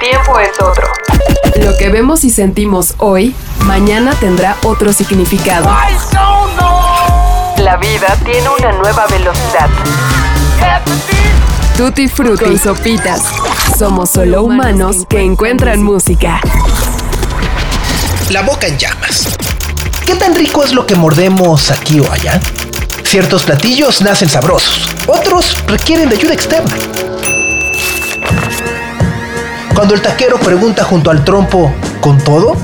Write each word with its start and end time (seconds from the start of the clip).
tiempo 0.00 0.38
es 0.40 0.58
otro. 0.60 0.88
Lo 1.62 1.76
que 1.76 1.90
vemos 1.90 2.24
y 2.24 2.30
sentimos 2.30 2.94
hoy, 2.96 3.34
mañana 3.60 4.14
tendrá 4.18 4.56
otro 4.64 4.92
significado. 4.92 5.70
La 7.58 7.76
vida 7.76 8.16
tiene 8.24 8.48
una 8.48 8.72
nueva 8.72 9.06
velocidad. 9.06 9.68
Tutti 11.76 12.08
Frutti 12.08 12.46
y 12.46 12.58
Sopitas. 12.58 13.22
Somos 13.78 14.10
solo 14.10 14.42
humanos 14.42 15.04
que 15.08 15.20
encuentran 15.20 15.82
música. 15.82 16.40
La 18.30 18.42
boca 18.42 18.66
en 18.66 18.78
llamas. 18.78 19.36
¿Qué 20.06 20.14
tan 20.14 20.34
rico 20.34 20.64
es 20.64 20.72
lo 20.72 20.86
que 20.86 20.96
mordemos 20.96 21.70
aquí 21.70 22.00
o 22.00 22.10
allá? 22.10 22.40
Ciertos 23.04 23.42
platillos 23.42 24.00
nacen 24.02 24.28
sabrosos, 24.28 24.88
otros 25.06 25.56
requieren 25.66 26.08
de 26.08 26.16
ayuda 26.16 26.32
externa. 26.34 26.76
Cuando 29.80 29.94
el 29.94 30.02
taquero 30.02 30.38
pregunta 30.38 30.84
junto 30.84 31.10
al 31.10 31.24
trompo, 31.24 31.72
¿con 32.02 32.18
todo? 32.18 32.54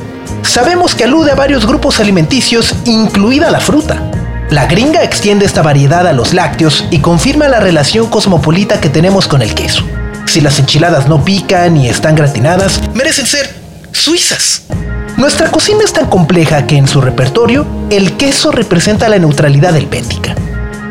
Sabemos 0.43 0.95
que 0.95 1.05
alude 1.05 1.33
a 1.33 1.35
varios 1.35 1.67
grupos 1.67 1.99
alimenticios, 1.99 2.75
incluida 2.85 3.51
la 3.51 3.59
fruta. 3.59 4.11
La 4.51 4.67
gringa 4.67 5.03
extiende 5.03 5.47
esta 5.47 5.63
variedad 5.63 6.07
a 6.07 6.13
los 6.13 6.35
lácteos 6.35 6.85
y 6.91 6.99
confirma 6.99 7.49
la 7.49 7.59
relación 7.59 8.09
cosmopolita 8.09 8.83
que 8.83 8.91
tenemos 8.91 9.29
con 9.29 9.41
el 9.41 9.55
queso. 9.55 9.83
Si 10.27 10.43
las 10.43 10.59
enchiladas 10.59 11.09
no 11.09 11.25
pican 11.25 11.79
y 11.79 11.89
están 11.89 12.17
gratinadas, 12.17 12.83
merecen 12.93 13.25
ser 13.25 13.49
suizas. 13.93 14.65
Nuestra 15.17 15.51
cocina 15.51 15.85
es 15.85 15.95
tan 15.95 16.11
compleja 16.11 16.67
que 16.67 16.77
en 16.77 16.87
su 16.87 17.01
repertorio 17.01 17.65
el 17.89 18.19
queso 18.19 18.53
representa 18.53 19.09
la 19.09 19.19
neutralidad 19.19 19.75
helvética. 19.75 20.35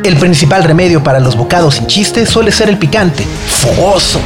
El 0.03 0.17
principal 0.17 0.63
remedio 0.63 1.03
para 1.03 1.19
los 1.19 1.35
bocados 1.35 1.75
sin 1.75 1.85
chiste 1.85 2.25
suele 2.25 2.51
ser 2.51 2.69
el 2.69 2.79
picante, 2.79 3.23
fogoso, 3.47 4.19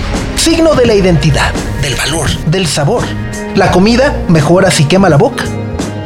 signo 0.50 0.74
de 0.74 0.88
la 0.88 0.96
identidad, 0.96 1.54
del 1.80 1.94
valor, 1.94 2.28
del 2.48 2.66
sabor. 2.66 3.04
La 3.54 3.70
comida 3.70 4.16
mejora 4.30 4.72
si 4.72 4.86
quema 4.86 5.08
la 5.08 5.16
boca. 5.16 5.44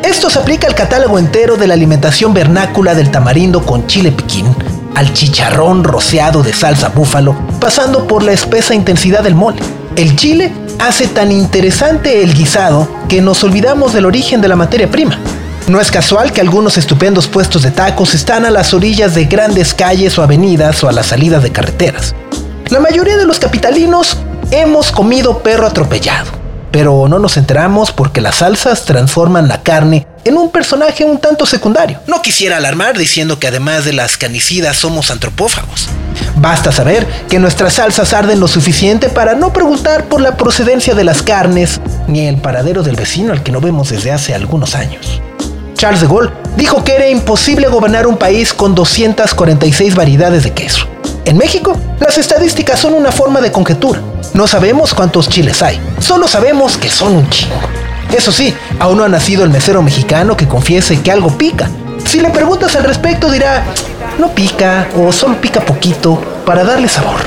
Esto 0.03 0.29
se 0.29 0.37
aplica 0.37 0.67
al 0.67 0.75
catálogo 0.75 1.17
entero 1.17 1.55
de 1.55 1.65
la 1.65 1.75
alimentación 1.75 2.33
vernácula 2.33 2.93
del 2.93 3.09
tamarindo 3.09 3.65
con 3.65 3.87
chile 3.87 4.11
piquín, 4.11 4.53
al 4.95 5.13
chicharrón 5.13 5.85
rociado 5.85 6.43
de 6.43 6.51
salsa 6.51 6.89
búfalo, 6.89 7.37
pasando 7.61 8.05
por 8.05 8.21
la 8.21 8.33
espesa 8.33 8.75
intensidad 8.75 9.23
del 9.23 9.33
mole. 9.33 9.61
El 9.95 10.17
chile 10.17 10.51
hace 10.77 11.07
tan 11.07 11.31
interesante 11.31 12.21
el 12.21 12.33
guisado 12.33 12.89
que 13.07 13.21
nos 13.21 13.45
olvidamos 13.45 13.93
del 13.93 14.05
origen 14.05 14.41
de 14.41 14.49
la 14.49 14.57
materia 14.57 14.91
prima. 14.91 15.17
No 15.69 15.79
es 15.79 15.89
casual 15.89 16.33
que 16.33 16.41
algunos 16.41 16.77
estupendos 16.77 17.29
puestos 17.29 17.61
de 17.61 17.71
tacos 17.71 18.13
están 18.13 18.45
a 18.45 18.51
las 18.51 18.73
orillas 18.73 19.15
de 19.15 19.23
grandes 19.23 19.73
calles 19.73 20.17
o 20.19 20.21
avenidas 20.21 20.83
o 20.83 20.89
a 20.89 20.91
las 20.91 21.05
salidas 21.05 21.43
de 21.43 21.53
carreteras. 21.53 22.13
La 22.69 22.81
mayoría 22.81 23.15
de 23.15 23.25
los 23.25 23.39
capitalinos 23.39 24.17
hemos 24.61 24.91
comido 24.91 25.39
perro 25.39 25.65
atropellado, 25.65 26.29
pero 26.71 27.07
no 27.07 27.17
nos 27.17 27.37
enteramos 27.37 27.91
porque 27.91 28.21
las 28.21 28.35
salsas 28.35 28.85
transforman 28.85 29.47
la 29.47 29.63
carne 29.63 30.05
en 30.25 30.37
un 30.37 30.51
personaje 30.51 31.03
un 31.03 31.17
tanto 31.17 31.47
secundario. 31.47 31.99
No 32.05 32.21
quisiera 32.21 32.57
alarmar 32.57 32.95
diciendo 32.95 33.39
que 33.39 33.47
además 33.47 33.83
de 33.83 33.93
las 33.93 34.15
canicidas 34.15 34.77
somos 34.77 35.09
antropófagos. 35.09 35.89
Basta 36.35 36.71
saber 36.71 37.07
que 37.29 37.39
nuestras 37.39 37.73
salsas 37.73 38.13
arden 38.13 38.39
lo 38.39 38.47
suficiente 38.47 39.09
para 39.09 39.33
no 39.33 39.51
preguntar 39.51 40.05
por 40.05 40.21
la 40.21 40.37
procedencia 40.37 40.93
de 40.93 41.03
las 41.03 41.23
carnes 41.23 41.81
ni 42.07 42.27
el 42.27 42.37
paradero 42.37 42.83
del 42.83 42.95
vecino 42.95 43.33
al 43.33 43.41
que 43.41 43.51
no 43.51 43.59
vemos 43.59 43.89
desde 43.89 44.11
hace 44.11 44.35
algunos 44.35 44.75
años. 44.75 45.19
Charles 45.73 46.01
de 46.01 46.07
Gaulle 46.07 46.31
dijo 46.55 46.83
que 46.83 46.93
era 46.93 47.09
imposible 47.09 47.67
gobernar 47.69 48.05
un 48.05 48.17
país 48.17 48.53
con 48.53 48.75
246 48.75 49.95
variedades 49.95 50.43
de 50.43 50.51
queso. 50.51 50.92
En 51.25 51.37
México, 51.37 51.77
las 51.99 52.17
estadísticas 52.17 52.79
son 52.79 52.93
una 52.93 53.11
forma 53.11 53.39
de 53.39 53.51
conjetura. 53.51 54.01
No 54.33 54.45
sabemos 54.45 54.93
cuántos 54.93 55.29
chiles 55.29 55.61
hay, 55.61 55.79
solo 55.99 56.27
sabemos 56.27 56.77
que 56.77 56.89
son 56.89 57.15
un 57.15 57.29
chingo. 57.29 57.55
Eso 58.15 58.31
sí, 58.31 58.53
aún 58.79 58.97
no 58.97 59.05
ha 59.05 59.09
nacido 59.09 59.43
el 59.43 59.49
mesero 59.49 59.81
mexicano 59.81 60.35
que 60.35 60.47
confiese 60.47 61.01
que 61.01 61.11
algo 61.11 61.37
pica. 61.37 61.69
Si 62.05 62.19
le 62.19 62.29
preguntas 62.29 62.75
al 62.75 62.83
respecto 62.83 63.31
dirá, 63.31 63.63
no 64.19 64.29
pica 64.35 64.89
o 64.97 65.13
solo 65.13 65.39
pica 65.39 65.61
poquito 65.61 66.21
para 66.45 66.65
darle 66.65 66.89
sabor. 66.89 67.21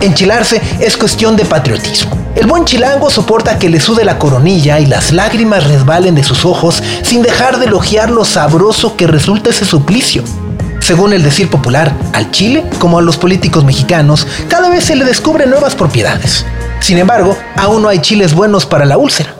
Enchilarse 0.00 0.62
es 0.78 0.96
cuestión 0.96 1.34
de 1.36 1.44
patriotismo. 1.44 2.16
El 2.36 2.46
buen 2.46 2.64
chilango 2.64 3.10
soporta 3.10 3.58
que 3.58 3.68
le 3.68 3.80
sude 3.80 4.04
la 4.04 4.16
coronilla 4.16 4.78
y 4.78 4.86
las 4.86 5.10
lágrimas 5.10 5.66
resbalen 5.66 6.14
de 6.14 6.22
sus 6.22 6.44
ojos 6.44 6.80
sin 7.02 7.20
dejar 7.22 7.58
de 7.58 7.66
elogiar 7.66 8.10
lo 8.10 8.24
sabroso 8.24 8.94
que 8.96 9.08
resulta 9.08 9.50
ese 9.50 9.64
suplicio. 9.64 10.22
Según 10.88 11.12
el 11.12 11.22
decir 11.22 11.50
popular, 11.50 11.94
al 12.14 12.30
chile, 12.30 12.64
como 12.78 12.98
a 12.98 13.02
los 13.02 13.18
políticos 13.18 13.62
mexicanos, 13.62 14.26
cada 14.48 14.70
vez 14.70 14.84
se 14.84 14.96
le 14.96 15.04
descubren 15.04 15.50
nuevas 15.50 15.74
propiedades. 15.74 16.46
Sin 16.80 16.96
embargo, 16.96 17.36
aún 17.56 17.82
no 17.82 17.90
hay 17.90 17.98
chiles 17.98 18.32
buenos 18.32 18.64
para 18.64 18.86
la 18.86 18.96
úlcera. 18.96 19.34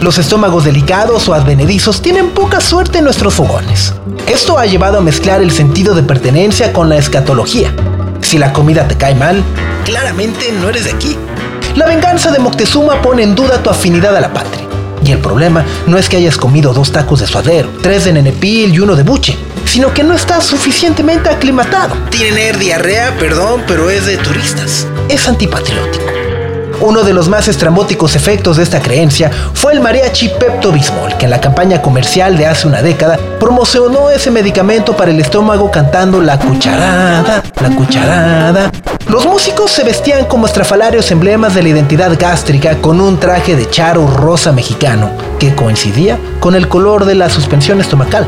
Los 0.00 0.16
estómagos 0.16 0.64
delicados 0.64 1.28
o 1.28 1.34
advenedizos 1.34 2.00
tienen 2.00 2.30
poca 2.30 2.62
suerte 2.62 2.96
en 2.96 3.04
nuestros 3.04 3.34
fogones. 3.34 3.92
Esto 4.26 4.58
ha 4.58 4.64
llevado 4.64 4.96
a 4.96 5.02
mezclar 5.02 5.42
el 5.42 5.50
sentido 5.50 5.94
de 5.94 6.02
pertenencia 6.02 6.72
con 6.72 6.88
la 6.88 6.96
escatología. 6.96 7.74
Si 8.22 8.38
la 8.38 8.54
comida 8.54 8.88
te 8.88 8.96
cae 8.96 9.14
mal, 9.14 9.44
claramente 9.84 10.50
no 10.62 10.70
eres 10.70 10.84
de 10.84 10.92
aquí. 10.92 11.14
La 11.74 11.84
venganza 11.84 12.30
de 12.30 12.38
Moctezuma 12.38 13.02
pone 13.02 13.22
en 13.22 13.34
duda 13.34 13.62
tu 13.62 13.68
afinidad 13.68 14.16
a 14.16 14.20
la 14.22 14.32
patria. 14.32 14.64
Y 15.04 15.12
el 15.12 15.18
problema 15.18 15.62
no 15.86 15.98
es 15.98 16.08
que 16.08 16.16
hayas 16.16 16.38
comido 16.38 16.72
dos 16.72 16.90
tacos 16.90 17.20
de 17.20 17.26
suadero, 17.26 17.68
tres 17.82 18.06
de 18.06 18.14
nenepil 18.14 18.72
y 18.72 18.80
uno 18.80 18.96
de 18.96 19.02
buche, 19.02 19.36
sino 19.66 19.92
que 19.92 20.02
no 20.02 20.14
estás 20.14 20.44
suficientemente 20.44 21.28
aclimatado. 21.28 21.94
Tienen 22.10 22.58
diarrea, 22.58 23.14
perdón, 23.18 23.62
pero 23.66 23.90
es 23.90 24.06
de 24.06 24.16
turistas. 24.16 24.86
Es 25.08 25.28
antipatriótico. 25.28 26.06
Uno 26.80 27.02
de 27.04 27.14
los 27.14 27.28
más 27.28 27.48
estrambóticos 27.48 28.16
efectos 28.16 28.58
de 28.58 28.62
esta 28.62 28.80
creencia 28.80 29.30
fue 29.54 29.72
el 29.72 29.80
mariachi 29.80 30.28
Pepto 30.28 30.72
Bismol, 30.72 31.16
que 31.16 31.24
en 31.24 31.30
la 31.30 31.40
campaña 31.40 31.80
comercial 31.80 32.36
de 32.36 32.46
hace 32.46 32.66
una 32.66 32.82
década 32.82 33.18
promocionó 33.40 34.10
ese 34.10 34.30
medicamento 34.30 34.94
para 34.94 35.10
el 35.10 35.18
estómago 35.18 35.70
cantando 35.70 36.20
la 36.20 36.38
cucharada, 36.38 37.42
la 37.62 37.70
cucharada. 37.74 38.70
Los 39.08 39.24
músicos 39.24 39.70
se 39.70 39.84
vestían 39.84 40.26
como 40.26 40.46
estrafalarios 40.46 41.10
emblemas 41.10 41.54
de 41.54 41.62
la 41.62 41.70
identidad 41.70 42.12
gástrica 42.18 42.76
con 42.76 43.00
un 43.00 43.18
traje 43.18 43.56
de 43.56 43.70
charo 43.70 44.06
rosa 44.06 44.52
mexicano 44.52 45.10
que 45.38 45.54
coincidía 45.54 46.18
con 46.40 46.54
el 46.54 46.68
color 46.68 47.06
de 47.06 47.14
la 47.14 47.30
suspensión 47.30 47.80
estomacal. 47.80 48.26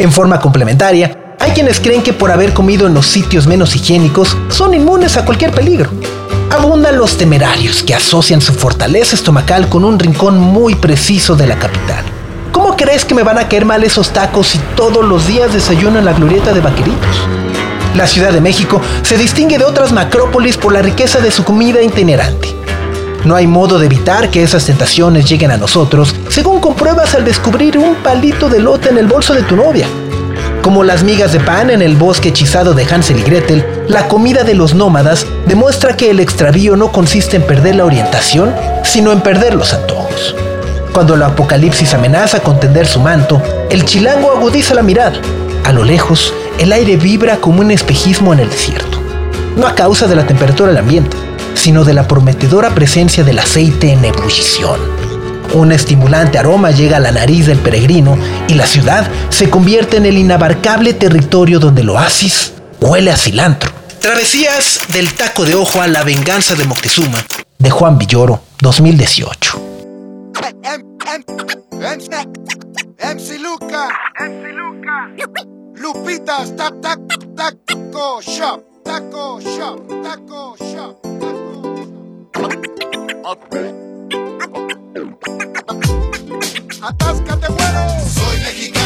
En 0.00 0.10
forma 0.10 0.40
complementaria, 0.40 1.34
hay 1.38 1.50
quienes 1.50 1.78
creen 1.78 2.02
que 2.02 2.14
por 2.14 2.30
haber 2.30 2.54
comido 2.54 2.86
en 2.86 2.94
los 2.94 3.04
sitios 3.06 3.46
menos 3.46 3.76
higiénicos 3.76 4.34
son 4.48 4.72
inmunes 4.72 5.18
a 5.18 5.26
cualquier 5.26 5.50
peligro. 5.50 5.90
Abundan 6.48 6.96
los 6.96 7.18
temerarios 7.18 7.82
que 7.82 7.94
asocian 7.94 8.40
su 8.40 8.54
fortaleza 8.54 9.14
estomacal 9.14 9.68
con 9.68 9.84
un 9.84 9.98
rincón 9.98 10.38
muy 10.38 10.74
preciso 10.74 11.36
de 11.36 11.46
la 11.46 11.58
capital. 11.58 12.02
¿Cómo 12.50 12.78
crees 12.78 13.04
que 13.04 13.14
me 13.14 13.24
van 13.24 13.36
a 13.36 13.46
caer 13.46 13.66
mal 13.66 13.84
esos 13.84 14.08
tacos 14.08 14.46
si 14.48 14.58
todos 14.74 15.04
los 15.04 15.26
días 15.26 15.52
desayuno 15.52 15.98
en 15.98 16.06
la 16.06 16.14
glorieta 16.14 16.54
de 16.54 16.62
vaqueritos? 16.62 17.16
La 17.94 18.06
Ciudad 18.06 18.32
de 18.32 18.40
México 18.40 18.80
se 19.02 19.18
distingue 19.18 19.58
de 19.58 19.66
otras 19.66 19.92
macrópolis 19.92 20.56
por 20.56 20.72
la 20.72 20.80
riqueza 20.80 21.20
de 21.20 21.30
su 21.30 21.44
comida 21.44 21.82
itinerante. 21.82 22.59
No 23.24 23.36
hay 23.36 23.46
modo 23.46 23.78
de 23.78 23.86
evitar 23.86 24.30
que 24.30 24.42
esas 24.42 24.64
tentaciones 24.64 25.28
lleguen 25.28 25.50
a 25.50 25.56
nosotros, 25.56 26.14
según 26.28 26.60
compruebas 26.60 27.14
al 27.14 27.24
descubrir 27.24 27.76
un 27.76 27.96
palito 27.96 28.48
de 28.48 28.60
lote 28.60 28.88
en 28.88 28.98
el 28.98 29.06
bolso 29.06 29.34
de 29.34 29.42
tu 29.42 29.56
novia, 29.56 29.86
como 30.62 30.84
las 30.84 31.02
migas 31.02 31.32
de 31.32 31.40
pan 31.40 31.70
en 31.70 31.80
el 31.80 31.96
bosque 31.96 32.28
hechizado 32.28 32.74
de 32.74 32.84
Hansel 32.84 33.18
y 33.18 33.22
Gretel, 33.22 33.64
la 33.88 34.08
comida 34.08 34.44
de 34.44 34.54
los 34.54 34.74
nómadas 34.74 35.26
demuestra 35.46 35.96
que 35.96 36.10
el 36.10 36.20
extravío 36.20 36.76
no 36.76 36.92
consiste 36.92 37.36
en 37.36 37.42
perder 37.42 37.76
la 37.76 37.86
orientación, 37.86 38.54
sino 38.84 39.10
en 39.10 39.22
perder 39.22 39.54
los 39.54 39.72
antojos. 39.72 40.34
Cuando 40.92 41.14
el 41.14 41.22
apocalipsis 41.22 41.94
amenaza 41.94 42.40
con 42.40 42.60
tender 42.60 42.86
su 42.86 43.00
manto, 43.00 43.40
el 43.70 43.86
chilango 43.86 44.32
agudiza 44.32 44.74
la 44.74 44.82
mirada. 44.82 45.18
A 45.64 45.72
lo 45.72 45.82
lejos, 45.82 46.34
el 46.58 46.72
aire 46.72 46.96
vibra 46.96 47.38
como 47.38 47.60
un 47.60 47.70
espejismo 47.70 48.34
en 48.34 48.40
el 48.40 48.50
desierto. 48.50 48.98
No 49.56 49.66
a 49.66 49.74
causa 49.74 50.06
de 50.06 50.16
la 50.16 50.26
temperatura 50.26 50.68
del 50.68 50.78
ambiente, 50.78 51.16
sino 51.54 51.84
de 51.84 51.94
la 51.94 52.06
prometedora 52.08 52.74
presencia 52.74 53.24
del 53.24 53.38
aceite 53.38 53.92
en 53.92 54.04
ebullición. 54.04 54.80
Un 55.52 55.72
estimulante 55.72 56.38
aroma 56.38 56.70
llega 56.70 56.98
a 56.98 57.00
la 57.00 57.10
nariz 57.10 57.46
del 57.46 57.58
peregrino 57.58 58.16
y 58.46 58.54
la 58.54 58.66
ciudad 58.66 59.10
se 59.30 59.50
convierte 59.50 59.96
en 59.96 60.06
el 60.06 60.16
inabarcable 60.16 60.94
territorio 60.94 61.58
donde 61.58 61.82
el 61.82 61.90
oasis 61.90 62.52
huele 62.80 63.10
a 63.10 63.16
cilantro. 63.16 63.70
Travesías 64.00 64.80
del 64.92 65.12
taco 65.14 65.44
de 65.44 65.54
ojo 65.54 65.82
a 65.82 65.88
la 65.88 66.04
venganza 66.04 66.54
de 66.54 66.64
Moctezuma, 66.64 67.24
de 67.58 67.70
Juan 67.70 67.98
Villoro, 67.98 68.42
2018. 68.60 69.60
MC 73.00 73.38
Luca. 73.40 73.88
MC 74.20 74.52
Luca. 74.52 75.10
Lupitas, 75.74 76.54
tac, 76.56 76.80
tac, 76.80 77.00
taco 77.34 78.20
shop. 78.20 78.69
Taco 78.90 79.38
shop. 79.38 79.86
Taco 80.02 80.56
shop. 80.56 81.00
Taco 81.20 81.84
shop. 82.34 82.50
Atáscate, 86.82 87.52
bueno. 87.52 87.80
Soy 88.04 88.36
mexicano 88.40 88.79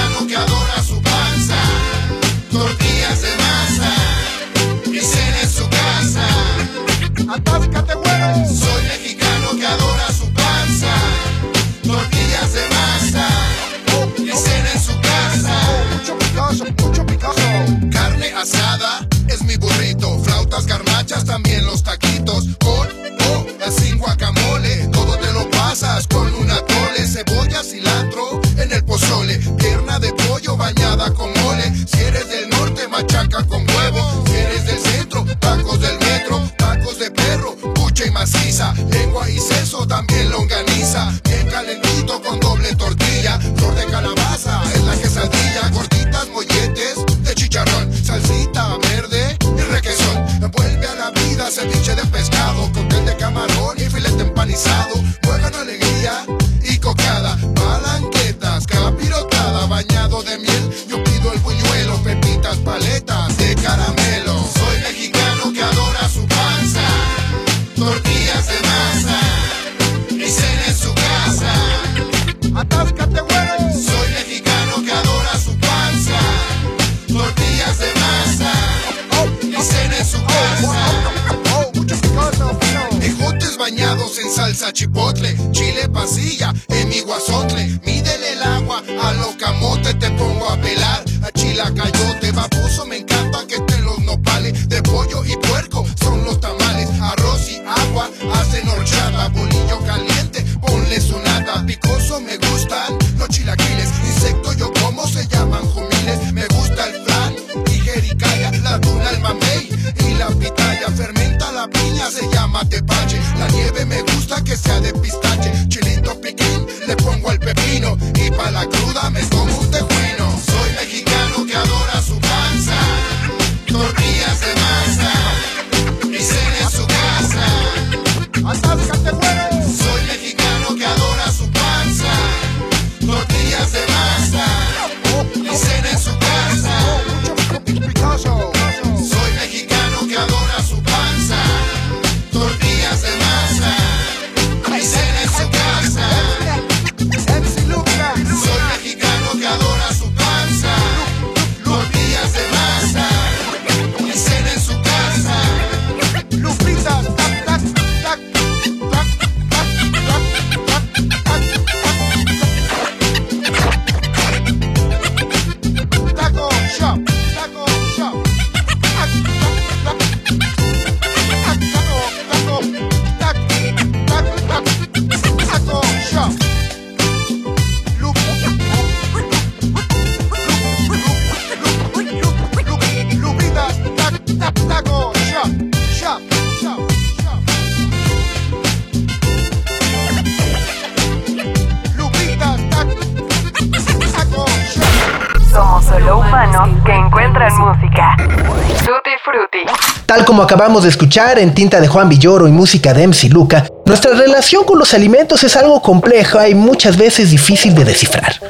como 200.35 200.43
acabamos 200.43 200.83
de 200.83 200.89
escuchar 200.89 201.39
en 201.39 201.55
tinta 201.55 201.81
de 201.81 201.87
Juan 201.87 202.09
Villoro 202.09 202.49
y 202.49 202.51
música 202.51 202.93
de 202.93 203.07
MC 203.07 203.31
Luca, 203.31 203.67
nuestra 203.87 204.15
relación 204.15 204.65
con 204.65 204.81
los 204.81 204.93
alimentos 204.93 205.45
es 205.45 205.55
algo 205.55 205.81
compleja 205.81 206.49
y 206.49 206.57
muchas 206.57 206.97
veces 206.97 207.31
difícil 207.31 207.73
de 207.77 207.85
descifrar. 207.85 208.41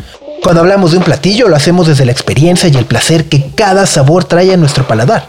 Cuando 0.43 0.63
hablamos 0.63 0.93
de 0.93 0.97
un 0.97 1.05
platillo 1.05 1.47
lo 1.47 1.57
hacemos 1.57 1.87
desde 1.87 2.07
la 2.07 2.13
experiencia 2.13 2.71
y 2.71 2.77
el 2.77 2.87
placer 2.87 3.27
que 3.27 3.51
cada 3.55 3.85
sabor 3.85 4.25
trae 4.25 4.55
a 4.55 4.57
nuestro 4.57 4.89
paladar. 4.89 5.27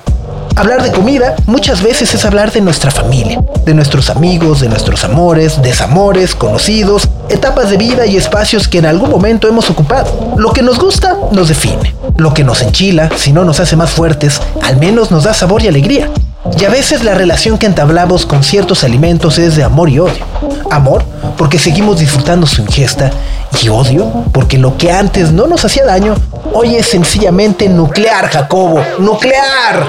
Hablar 0.55 0.81
de 0.81 0.93
comida 0.93 1.35
muchas 1.45 1.83
veces 1.83 2.13
es 2.13 2.23
hablar 2.23 2.53
de 2.53 2.61
nuestra 2.61 2.89
familia, 2.89 3.43
de 3.65 3.73
nuestros 3.73 4.09
amigos, 4.09 4.61
de 4.61 4.69
nuestros 4.69 5.03
amores, 5.03 5.61
desamores, 5.61 6.35
conocidos, 6.35 7.09
etapas 7.27 7.69
de 7.69 7.75
vida 7.75 8.05
y 8.05 8.15
espacios 8.15 8.69
que 8.69 8.77
en 8.77 8.85
algún 8.85 9.09
momento 9.09 9.49
hemos 9.49 9.69
ocupado. 9.69 10.35
Lo 10.37 10.53
que 10.53 10.61
nos 10.61 10.79
gusta 10.79 11.17
nos 11.33 11.49
define. 11.49 11.93
Lo 12.15 12.33
que 12.33 12.45
nos 12.45 12.61
enchila, 12.61 13.09
si 13.17 13.33
no 13.33 13.43
nos 13.43 13.59
hace 13.59 13.75
más 13.75 13.89
fuertes, 13.89 14.39
al 14.63 14.77
menos 14.77 15.11
nos 15.11 15.25
da 15.25 15.33
sabor 15.33 15.61
y 15.61 15.67
alegría. 15.67 16.09
Y 16.59 16.63
a 16.65 16.69
veces 16.69 17.03
la 17.03 17.15
relación 17.15 17.57
que 17.57 17.65
entablamos 17.65 18.25
con 18.25 18.43
ciertos 18.43 18.83
alimentos 18.83 19.37
es 19.37 19.55
de 19.55 19.63
amor 19.63 19.89
y 19.89 19.99
odio. 19.99 20.25
Amor 20.69 21.03
porque 21.37 21.59
seguimos 21.59 21.99
disfrutando 21.99 22.47
su 22.47 22.61
ingesta 22.61 23.11
y 23.61 23.69
odio 23.69 24.11
porque 24.31 24.57
lo 24.57 24.77
que 24.77 24.91
antes 24.91 25.31
no 25.31 25.47
nos 25.47 25.65
hacía 25.65 25.85
daño, 25.85 26.15
hoy 26.53 26.75
es 26.75 26.87
sencillamente 26.87 27.67
nuclear, 27.67 28.29
Jacobo. 28.29 28.83
¡Nuclear! 28.99 29.85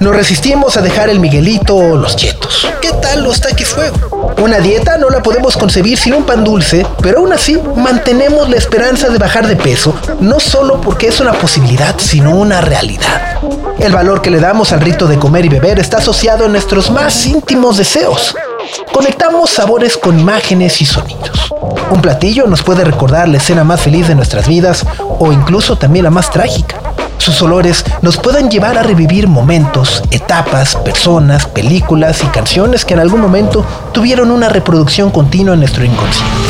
Nos 0.00 0.16
resistimos 0.16 0.76
a 0.78 0.80
dejar 0.80 1.10
el 1.10 1.20
Miguelito 1.20 1.76
o 1.76 1.96
los 1.96 2.16
chetos. 2.16 2.66
¿Qué 2.80 2.90
tal 3.02 3.22
los 3.22 3.40
taquis 3.40 3.68
fuego? 3.68 4.34
Una 4.42 4.58
dieta 4.58 4.96
no 4.96 5.10
la 5.10 5.22
podemos 5.22 5.58
concebir 5.58 5.98
sin 5.98 6.14
un 6.14 6.24
pan 6.24 6.42
dulce, 6.42 6.86
pero 7.02 7.18
aún 7.18 7.32
así 7.34 7.60
mantenemos 7.76 8.48
la 8.48 8.56
esperanza 8.56 9.10
de 9.10 9.18
bajar 9.18 9.46
de 9.46 9.56
peso, 9.56 9.94
no 10.20 10.40
solo 10.40 10.80
porque 10.80 11.08
es 11.08 11.20
una 11.20 11.34
posibilidad, 11.34 11.94
sino 11.98 12.34
una 12.34 12.62
realidad. 12.62 13.38
El 13.80 13.94
valor 13.94 14.20
que 14.20 14.30
le 14.30 14.40
damos 14.40 14.72
al 14.72 14.80
rito 14.82 15.06
de 15.06 15.18
comer 15.18 15.46
y 15.46 15.48
beber 15.48 15.78
está 15.78 15.96
asociado 15.96 16.44
a 16.44 16.48
nuestros 16.48 16.90
más 16.90 17.24
íntimos 17.24 17.78
deseos. 17.78 18.36
Conectamos 18.92 19.48
sabores 19.48 19.96
con 19.96 20.20
imágenes 20.20 20.82
y 20.82 20.86
sonidos. 20.86 21.50
Un 21.90 22.02
platillo 22.02 22.46
nos 22.46 22.62
puede 22.62 22.84
recordar 22.84 23.26
la 23.28 23.38
escena 23.38 23.64
más 23.64 23.80
feliz 23.80 24.06
de 24.06 24.14
nuestras 24.14 24.46
vidas 24.46 24.84
o 25.18 25.32
incluso 25.32 25.76
también 25.76 26.04
la 26.04 26.10
más 26.10 26.30
trágica. 26.30 26.76
Sus 27.16 27.40
olores 27.40 27.84
nos 28.02 28.18
pueden 28.18 28.50
llevar 28.50 28.76
a 28.76 28.82
revivir 28.82 29.26
momentos, 29.26 30.02
etapas, 30.10 30.76
personas, 30.76 31.46
películas 31.46 32.22
y 32.22 32.26
canciones 32.26 32.84
que 32.84 32.92
en 32.94 33.00
algún 33.00 33.22
momento 33.22 33.64
tuvieron 33.92 34.30
una 34.30 34.50
reproducción 34.50 35.10
continua 35.10 35.54
en 35.54 35.60
nuestro 35.60 35.84
inconsciente. 35.84 36.49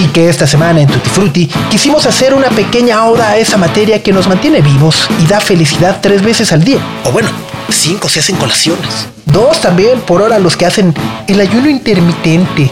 Así 0.00 0.08
que 0.08 0.30
esta 0.30 0.46
semana 0.46 0.80
en 0.80 0.88
Tutti 0.88 1.10
Frutti 1.10 1.46
quisimos 1.70 2.06
hacer 2.06 2.32
una 2.32 2.48
pequeña 2.48 3.04
oda 3.04 3.32
a 3.32 3.36
esa 3.36 3.58
materia 3.58 4.02
que 4.02 4.14
nos 4.14 4.28
mantiene 4.28 4.62
vivos 4.62 5.06
y 5.22 5.26
da 5.26 5.40
felicidad 5.40 5.98
tres 6.00 6.22
veces 6.22 6.54
al 6.54 6.64
día. 6.64 6.78
O 7.04 7.12
bueno, 7.12 7.28
cinco 7.68 8.08
se 8.08 8.20
hacen 8.20 8.36
colaciones. 8.36 9.08
Dos 9.26 9.60
también 9.60 10.00
por 10.00 10.22
hora 10.22 10.38
los 10.38 10.56
que 10.56 10.64
hacen 10.64 10.94
el 11.26 11.38
ayuno 11.38 11.68
intermitente. 11.68 12.70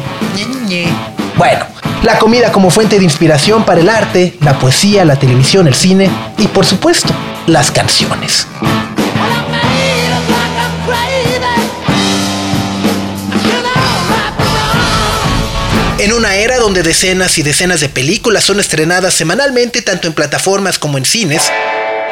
Bueno, 1.36 1.66
la 2.02 2.18
comida 2.18 2.50
como 2.50 2.70
fuente 2.70 2.96
de 2.96 3.04
inspiración 3.04 3.62
para 3.62 3.82
el 3.82 3.90
arte, 3.90 4.38
la 4.40 4.58
poesía, 4.58 5.04
la 5.04 5.16
televisión, 5.16 5.68
el 5.68 5.74
cine 5.74 6.08
y 6.38 6.46
por 6.46 6.64
supuesto, 6.64 7.12
las 7.46 7.70
canciones. 7.70 8.46
Una 16.18 16.34
era 16.34 16.58
donde 16.58 16.82
decenas 16.82 17.38
y 17.38 17.44
decenas 17.44 17.78
de 17.78 17.88
películas 17.88 18.42
son 18.42 18.58
estrenadas 18.58 19.14
semanalmente 19.14 19.82
tanto 19.82 20.08
en 20.08 20.14
plataformas 20.14 20.76
como 20.76 20.98
en 20.98 21.04
cines, 21.04 21.52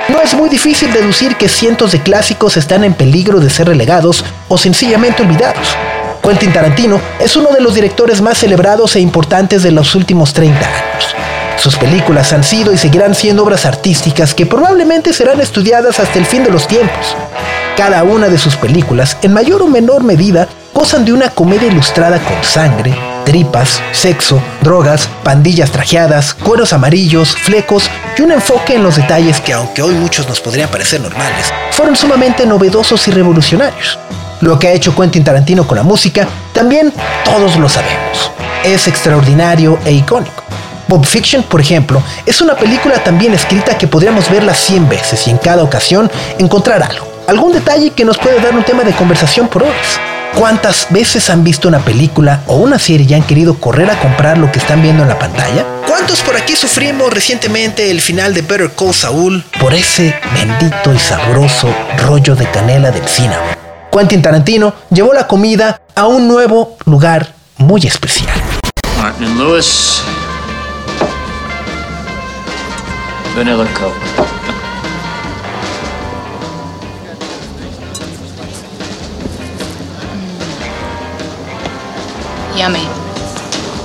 no 0.08 0.22
es 0.22 0.32
muy 0.32 0.48
difícil 0.48 0.92
deducir 0.92 1.34
que 1.34 1.48
cientos 1.48 1.90
de 1.90 2.00
clásicos 2.00 2.56
están 2.56 2.84
en 2.84 2.94
peligro 2.94 3.40
de 3.40 3.50
ser 3.50 3.66
relegados 3.66 4.24
o 4.46 4.58
sencillamente 4.58 5.24
olvidados. 5.24 5.76
Quentin 6.22 6.52
Tarantino 6.52 7.00
es 7.18 7.34
uno 7.34 7.50
de 7.50 7.60
los 7.60 7.74
directores 7.74 8.20
más 8.20 8.38
celebrados 8.38 8.94
e 8.94 9.00
importantes 9.00 9.64
de 9.64 9.72
los 9.72 9.96
últimos 9.96 10.32
30 10.32 10.56
años. 10.56 11.16
Sus 11.56 11.74
películas 11.74 12.32
han 12.32 12.44
sido 12.44 12.72
y 12.72 12.78
seguirán 12.78 13.12
siendo 13.12 13.42
obras 13.42 13.66
artísticas 13.66 14.34
que 14.34 14.46
probablemente 14.46 15.12
serán 15.14 15.40
estudiadas 15.40 15.98
hasta 15.98 16.20
el 16.20 16.26
fin 16.26 16.44
de 16.44 16.52
los 16.52 16.68
tiempos. 16.68 17.16
Cada 17.76 18.04
una 18.04 18.28
de 18.28 18.38
sus 18.38 18.54
películas, 18.54 19.16
en 19.22 19.32
mayor 19.32 19.62
o 19.62 19.66
menor 19.66 20.04
medida, 20.04 20.46
gozan 20.72 21.04
de 21.04 21.12
una 21.12 21.30
comedia 21.30 21.66
ilustrada 21.66 22.20
con 22.20 22.44
sangre, 22.44 22.94
tripas, 23.26 23.82
sexo, 23.92 24.40
drogas, 24.62 25.08
pandillas 25.24 25.72
trajeadas, 25.72 26.32
cueros 26.32 26.72
amarillos, 26.72 27.36
flecos 27.36 27.90
y 28.16 28.22
un 28.22 28.30
enfoque 28.30 28.76
en 28.76 28.84
los 28.84 28.96
detalles 28.96 29.40
que 29.40 29.52
aunque 29.52 29.82
hoy 29.82 29.94
muchos 29.94 30.28
nos 30.28 30.40
podrían 30.40 30.70
parecer 30.70 31.00
normales, 31.00 31.52
fueron 31.72 31.96
sumamente 31.96 32.46
novedosos 32.46 33.06
y 33.08 33.10
revolucionarios. 33.10 33.98
Lo 34.40 34.58
que 34.58 34.68
ha 34.68 34.72
hecho 34.72 34.94
Quentin 34.94 35.24
Tarantino 35.24 35.66
con 35.66 35.76
la 35.76 35.82
música, 35.82 36.28
también 36.54 36.92
todos 37.24 37.56
lo 37.56 37.68
sabemos. 37.68 38.30
Es 38.64 38.86
extraordinario 38.86 39.78
e 39.84 39.92
icónico. 39.92 40.44
Bob 40.86 41.04
Fiction, 41.04 41.42
por 41.42 41.60
ejemplo, 41.60 42.00
es 42.24 42.40
una 42.40 42.54
película 42.54 43.02
tan 43.02 43.18
bien 43.18 43.34
escrita 43.34 43.76
que 43.76 43.88
podríamos 43.88 44.30
verla 44.30 44.54
100 44.54 44.88
veces 44.88 45.26
y 45.26 45.30
en 45.30 45.38
cada 45.38 45.64
ocasión 45.64 46.08
encontrar 46.38 46.80
algo, 46.80 47.08
algún 47.26 47.52
detalle 47.52 47.90
que 47.90 48.04
nos 48.04 48.18
puede 48.18 48.40
dar 48.40 48.54
un 48.54 48.62
tema 48.62 48.84
de 48.84 48.92
conversación 48.92 49.48
por 49.48 49.64
horas. 49.64 49.98
¿Cuántas 50.36 50.88
veces 50.90 51.30
han 51.30 51.44
visto 51.44 51.66
una 51.66 51.78
película 51.78 52.42
o 52.46 52.56
una 52.56 52.78
serie 52.78 53.06
y 53.08 53.14
han 53.14 53.22
querido 53.22 53.58
correr 53.58 53.90
a 53.90 53.98
comprar 53.98 54.36
lo 54.36 54.52
que 54.52 54.58
están 54.58 54.82
viendo 54.82 55.02
en 55.02 55.08
la 55.08 55.18
pantalla? 55.18 55.64
¿Cuántos 55.88 56.20
por 56.20 56.36
aquí 56.36 56.54
sufrimos 56.54 57.10
recientemente 57.10 57.90
el 57.90 58.02
final 58.02 58.34
de 58.34 58.42
Better 58.42 58.70
Call 58.72 58.92
Saul 58.92 59.42
por 59.58 59.72
ese 59.72 60.14
bendito 60.34 60.92
y 60.92 60.98
sabroso 60.98 61.74
rollo 62.06 62.36
de 62.36 62.50
canela 62.50 62.90
del 62.90 63.08
cine? 63.08 63.34
Quentin 63.90 64.20
Tarantino 64.20 64.74
llevó 64.90 65.14
la 65.14 65.26
comida 65.26 65.80
a 65.94 66.06
un 66.06 66.28
nuevo 66.28 66.76
lugar 66.84 67.32
muy 67.56 67.86
especial. 67.86 68.28
Martin 68.98 69.38
Lewis. 69.38 70.02
Vanilla. 73.34 73.64
Yummy. 82.56 82.80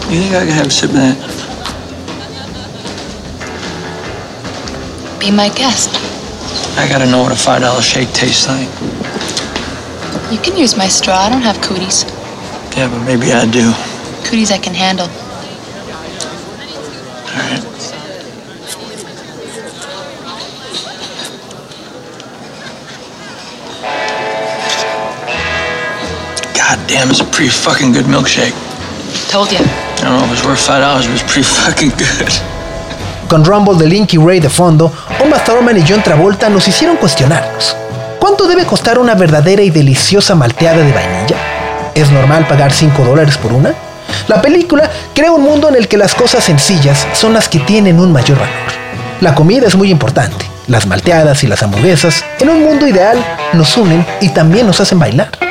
You 0.09 0.21
think 0.21 0.33
I 0.35 0.45
could 0.45 0.53
have 0.53 0.67
a 0.67 0.71
sip 0.71 0.89
of 0.91 0.95
that? 0.95 1.17
Be 5.19 5.29
my 5.29 5.49
guest. 5.49 5.89
I 6.77 6.87
gotta 6.87 7.05
know 7.05 7.21
what 7.21 7.31
a 7.31 7.35
five 7.35 7.61
dollar 7.61 7.81
shake 7.81 8.11
tastes 8.13 8.47
like. 8.47 8.69
You 10.31 10.39
can 10.39 10.55
use 10.57 10.77
my 10.77 10.87
straw. 10.87 11.15
I 11.15 11.29
don't 11.29 11.41
have 11.41 11.61
cooties. 11.61 12.05
Yeah, 12.75 12.87
but 12.89 13.03
maybe 13.03 13.33
I 13.33 13.45
do. 13.45 13.73
Cooties 14.23 14.51
I 14.51 14.57
can 14.57 14.73
handle. 14.73 15.07
God 26.91 26.98
damn, 26.98 27.10
it's 27.10 27.21
a 27.21 27.25
pretty 27.25 27.50
fucking 27.50 27.93
good 27.93 28.05
milkshake. 28.05 28.53
Told 29.29 29.50
you. 29.51 29.60
I 29.60 30.01
don't 30.01 30.17
know 30.17 30.25
if 30.25 30.27
it 30.27 30.31
was 30.31 30.45
worth 30.45 30.60
five 30.60 30.81
dollars, 30.81 31.05
but 31.05 31.12
it 31.12 31.24
was 31.24 31.31
pretty 31.31 31.48
fucking 31.48 31.91
good. 31.98 32.31
Con 33.29 33.45
Rumble 33.45 33.75
de 33.75 33.88
Linky 33.88 34.17
Ray 34.17 34.41
de 34.41 34.50
fondo, 34.50 34.91
Uma 35.24 35.38
Thurman 35.38 35.77
y 35.77 35.86
John 35.88 36.03
Travolta 36.03 36.50
nos 36.50 36.67
hicieron 36.67 36.98
cuestionarnos. 36.98 37.77
¿Cuánto 38.19 38.45
debe 38.45 38.65
costar 38.65 39.00
una 39.00 39.15
verdadera 39.15 39.62
y 39.62 39.69
deliciosa 39.69 40.36
malteada 40.36 40.83
de 40.83 40.91
vainilla? 40.91 41.38
¿Es 41.95 42.12
normal 42.12 42.45
pagar 42.45 42.74
5 42.74 43.03
dólares 43.05 43.38
por 43.38 43.53
una? 43.53 43.74
La 44.27 44.41
película 44.41 44.89
crea 45.15 45.31
un 45.31 45.43
mundo 45.43 45.69
en 45.69 45.75
el 45.75 45.88
que 45.88 45.98
las 45.98 46.13
cosas 46.13 46.43
sencillas 46.43 47.07
son 47.13 47.33
las 47.33 47.48
que 47.48 47.60
tienen 47.60 48.01
un 48.01 48.12
mayor 48.12 48.38
valor. 48.38 48.71
La 49.21 49.33
comida 49.33 49.67
es 49.67 49.75
muy 49.75 49.91
importante. 49.91 50.45
Las 50.67 50.86
malteadas 50.86 51.43
y 51.43 51.48
las 51.48 51.63
hamburguesas, 51.63 52.25
en 52.39 52.50
un 52.50 52.63
mundo 52.63 52.86
ideal, 52.86 53.17
nos 53.53 53.77
unen 53.77 54.05
y 54.19 54.29
también 54.29 54.67
nos 54.67 54.81
hacen 54.81 55.00
bailar. 55.00 55.50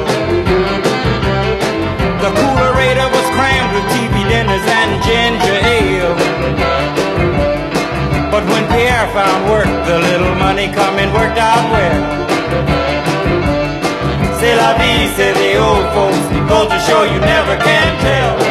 The 2.21 2.29
coolerator 2.29 3.09
was 3.09 3.27
crammed 3.33 3.73
with 3.73 3.83
TV 3.97 4.13
dinners 4.29 4.61
and 4.61 5.01
ginger 5.01 5.57
ale. 5.65 6.13
But 8.29 8.45
when 8.45 8.67
Pierre 8.69 9.07
found 9.09 9.49
work, 9.49 9.65
the 9.65 9.97
little 9.97 10.35
money 10.35 10.67
coming 10.67 11.11
worked 11.13 11.39
out 11.39 11.65
well. 11.73 12.01
C'est 14.39 14.55
la 14.55 14.77
vie, 14.77 15.07
say 15.15 15.33
the 15.33 15.57
old 15.57 15.85
folks. 15.95 16.21
Goes 16.47 16.69
to 16.69 16.79
show 16.85 17.01
you 17.05 17.19
never 17.21 17.57
can 17.57 17.99
tell. 18.01 18.50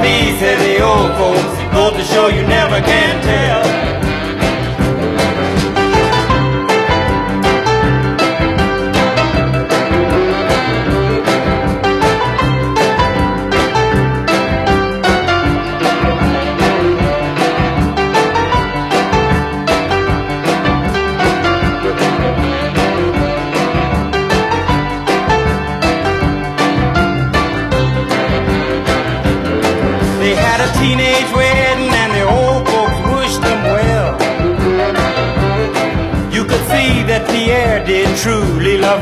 Vie, 0.00 0.32
the 0.38 0.80
old 0.80 1.12
folks. 1.16 1.74
Goes 1.74 1.92
to 1.94 2.04
show 2.04 2.28
you 2.28 2.42
never 2.46 2.80
can 2.80 3.22
tell. 3.22 4.01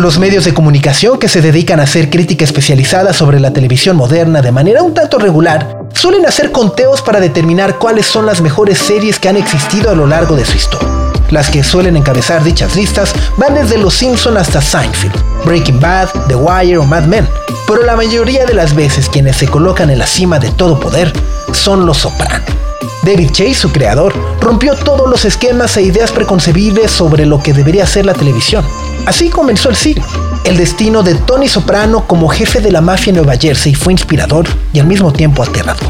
Los 0.00 0.18
medios 0.18 0.46
de 0.46 0.54
comunicación 0.54 1.18
que 1.18 1.28
se 1.28 1.42
dedican 1.42 1.78
a 1.78 1.82
hacer 1.82 2.08
crítica 2.08 2.42
especializada 2.42 3.12
sobre 3.12 3.38
la 3.38 3.52
televisión 3.52 3.98
moderna 3.98 4.40
de 4.40 4.50
manera 4.50 4.82
un 4.82 4.94
tanto 4.94 5.18
regular 5.18 5.76
suelen 5.92 6.24
hacer 6.24 6.52
conteos 6.52 7.02
para 7.02 7.20
determinar 7.20 7.76
cuáles 7.76 8.06
son 8.06 8.24
las 8.24 8.40
mejores 8.40 8.78
series 8.78 9.18
que 9.18 9.28
han 9.28 9.36
existido 9.36 9.90
a 9.90 9.94
lo 9.94 10.06
largo 10.06 10.36
de 10.36 10.46
su 10.46 10.56
historia. 10.56 10.88
Las 11.28 11.50
que 11.50 11.62
suelen 11.62 11.98
encabezar 11.98 12.42
dichas 12.42 12.76
listas 12.76 13.12
van 13.36 13.52
desde 13.52 13.76
Los 13.76 13.92
Simpson 13.92 14.38
hasta 14.38 14.62
Seinfeld, 14.62 15.12
Breaking 15.44 15.80
Bad, 15.80 16.08
The 16.28 16.34
Wire 16.34 16.78
o 16.78 16.84
Mad 16.86 17.04
Men, 17.04 17.28
pero 17.66 17.82
la 17.82 17.94
mayoría 17.94 18.46
de 18.46 18.54
las 18.54 18.74
veces 18.74 19.06
quienes 19.06 19.36
se 19.36 19.48
colocan 19.48 19.90
en 19.90 19.98
la 19.98 20.06
cima 20.06 20.38
de 20.38 20.50
todo 20.52 20.80
poder 20.80 21.12
son 21.52 21.84
Los 21.84 21.98
Soprano. 21.98 22.59
David 23.02 23.30
Chase, 23.30 23.54
su 23.54 23.72
creador, 23.72 24.14
rompió 24.40 24.74
todos 24.74 25.08
los 25.08 25.24
esquemas 25.24 25.76
e 25.76 25.82
ideas 25.82 26.12
preconcebibles 26.12 26.90
sobre 26.90 27.24
lo 27.24 27.42
que 27.42 27.54
debería 27.54 27.86
ser 27.86 28.04
la 28.04 28.12
televisión. 28.12 28.64
Así 29.06 29.30
comenzó 29.30 29.70
el 29.70 29.76
siglo. 29.76 30.04
El 30.44 30.58
destino 30.58 31.02
de 31.02 31.14
Tony 31.14 31.48
Soprano 31.48 32.06
como 32.06 32.28
jefe 32.28 32.60
de 32.60 32.70
la 32.70 32.82
mafia 32.82 33.10
en 33.10 33.16
Nueva 33.16 33.36
Jersey 33.36 33.74
fue 33.74 33.94
inspirador 33.94 34.46
y 34.72 34.80
al 34.80 34.86
mismo 34.86 35.12
tiempo 35.12 35.42
aterrador. 35.42 35.88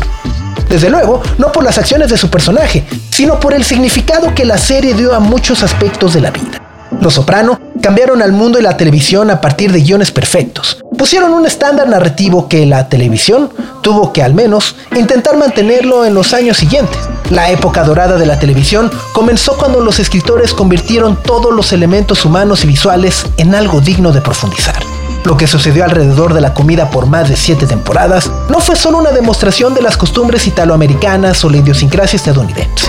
Desde 0.69 0.89
luego, 0.89 1.21
no 1.39 1.51
por 1.51 1.65
las 1.65 1.79
acciones 1.79 2.11
de 2.11 2.17
su 2.17 2.31
personaje, 2.31 2.85
sino 3.11 3.41
por 3.41 3.55
el 3.55 3.65
significado 3.65 4.33
que 4.33 4.45
la 4.45 4.57
serie 4.57 4.95
dio 4.95 5.13
a 5.13 5.19
muchos 5.19 5.65
aspectos 5.65 6.15
de 6.15 6.21
la 6.21 6.31
vida. 6.31 6.70
Los 7.01 7.15
Soprano 7.15 7.59
cambiaron 7.81 8.21
al 8.21 8.33
mundo 8.33 8.59
y 8.59 8.63
la 8.63 8.77
televisión 8.77 9.31
a 9.31 9.41
partir 9.41 9.73
de 9.73 9.81
guiones 9.81 10.11
perfectos. 10.11 10.83
Pusieron 10.99 11.33
un 11.33 11.47
estándar 11.47 11.89
narrativo 11.89 12.47
que 12.47 12.67
la 12.67 12.91
televisión 12.91 13.51
tuvo 13.81 14.13
que 14.13 14.23
al 14.23 14.35
menos 14.35 14.77
intentar 14.95 15.39
mantenerlo 15.39 16.05
en 16.05 16.13
los 16.13 16.35
años 16.35 16.59
siguientes. 16.59 16.99
La 17.31 17.51
época 17.51 17.85
dorada 17.85 18.19
de 18.19 18.27
la 18.27 18.39
televisión 18.39 18.91
comenzó 19.15 19.57
cuando 19.57 19.81
los 19.81 19.99
escritores 19.99 20.53
convirtieron 20.53 21.17
todos 21.23 21.55
los 21.55 21.73
elementos 21.73 22.27
humanos 22.27 22.65
y 22.65 22.67
visuales 22.67 23.25
en 23.39 23.55
algo 23.55 23.81
digno 23.81 24.13
de 24.13 24.21
profundizar. 24.21 24.77
Lo 25.25 25.39
que 25.39 25.47
sucedió 25.47 25.85
alrededor 25.85 26.35
de 26.35 26.43
la 26.43 26.53
comida 26.53 26.91
por 26.91 27.07
más 27.07 27.31
de 27.31 27.37
siete 27.37 27.67
temporadas 27.67 28.31
no 28.51 28.61
fue 28.61 28.77
solo 28.77 28.99
una 28.99 29.13
demostración 29.13 29.73
de 29.75 29.83
las 29.83 29.97
costumbres 29.97 30.47
italoamericanas 30.47 31.43
o 31.45 31.51
la 31.51 31.59
idiosincrasia 31.59 32.17
estadounidense. 32.17 32.87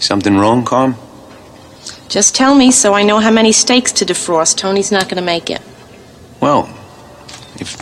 Something 0.00 0.36
wrong, 0.36 0.64
Carm? 0.64 0.96
Just 2.08 2.34
tell 2.34 2.54
me 2.54 2.70
so 2.70 2.94
I 2.94 3.02
know 3.02 3.18
how 3.18 3.30
many 3.30 3.52
steaks 3.52 3.92
to 3.92 4.04
defrost. 4.04 4.56
Tony's 4.56 4.92
not 4.92 5.04
going 5.04 5.16
to 5.16 5.22
make 5.22 5.50
it. 5.50 5.60
Well, 6.40 6.68
if. 7.58 7.76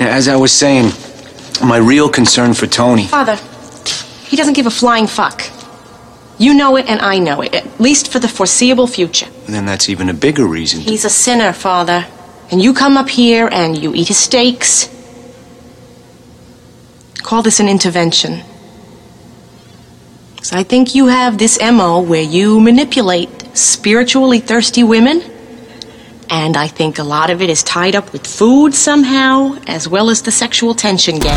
Yeah, 0.00 0.08
as 0.08 0.28
I 0.28 0.36
was 0.36 0.52
saying, 0.52 0.92
my 1.64 1.76
real 1.76 2.08
concern 2.08 2.54
for 2.54 2.66
Tony. 2.66 3.06
Father, 3.06 3.36
he 4.24 4.36
doesn't 4.36 4.54
give 4.54 4.66
a 4.66 4.70
flying 4.70 5.06
fuck. 5.06 5.42
You 6.38 6.52
know 6.52 6.76
it 6.76 6.86
and 6.86 7.00
I 7.00 7.18
know 7.18 7.40
it, 7.40 7.54
at 7.54 7.80
least 7.80 8.12
for 8.12 8.18
the 8.18 8.28
foreseeable 8.28 8.86
future. 8.86 9.26
Then 9.46 9.64
that's 9.64 9.88
even 9.88 10.08
a 10.10 10.14
bigger 10.14 10.46
reason. 10.46 10.80
He's 10.80 11.04
a 11.04 11.10
sinner, 11.10 11.52
Father. 11.52 12.06
And 12.50 12.62
you 12.62 12.74
come 12.74 12.96
up 12.96 13.08
here 13.08 13.48
and 13.50 13.76
you 13.76 13.94
eat 13.94 14.08
his 14.08 14.18
steaks. 14.18 14.88
Call 17.22 17.42
this 17.42 17.58
an 17.58 17.68
intervention. 17.68 18.42
'Cause 20.46 20.60
I 20.60 20.64
think 20.64 20.94
you 20.94 21.08
have 21.08 21.38
this 21.38 21.58
MO 21.60 21.98
where 21.98 22.22
you 22.22 22.60
manipulate 22.60 23.28
spiritually 23.54 24.40
thirsty 24.40 24.84
women. 24.84 25.20
And 26.28 26.56
I 26.56 26.68
think 26.68 27.00
a 27.00 27.02
lot 27.02 27.34
of 27.34 27.40
it 27.40 27.50
is 27.50 27.64
tied 27.64 27.96
up 27.96 28.12
with 28.12 28.22
food 28.22 28.72
somehow, 28.72 29.56
as 29.66 29.88
well 29.88 30.08
as 30.08 30.22
the 30.22 30.30
sexual 30.30 30.76
tension 30.76 31.18
game. 31.18 31.36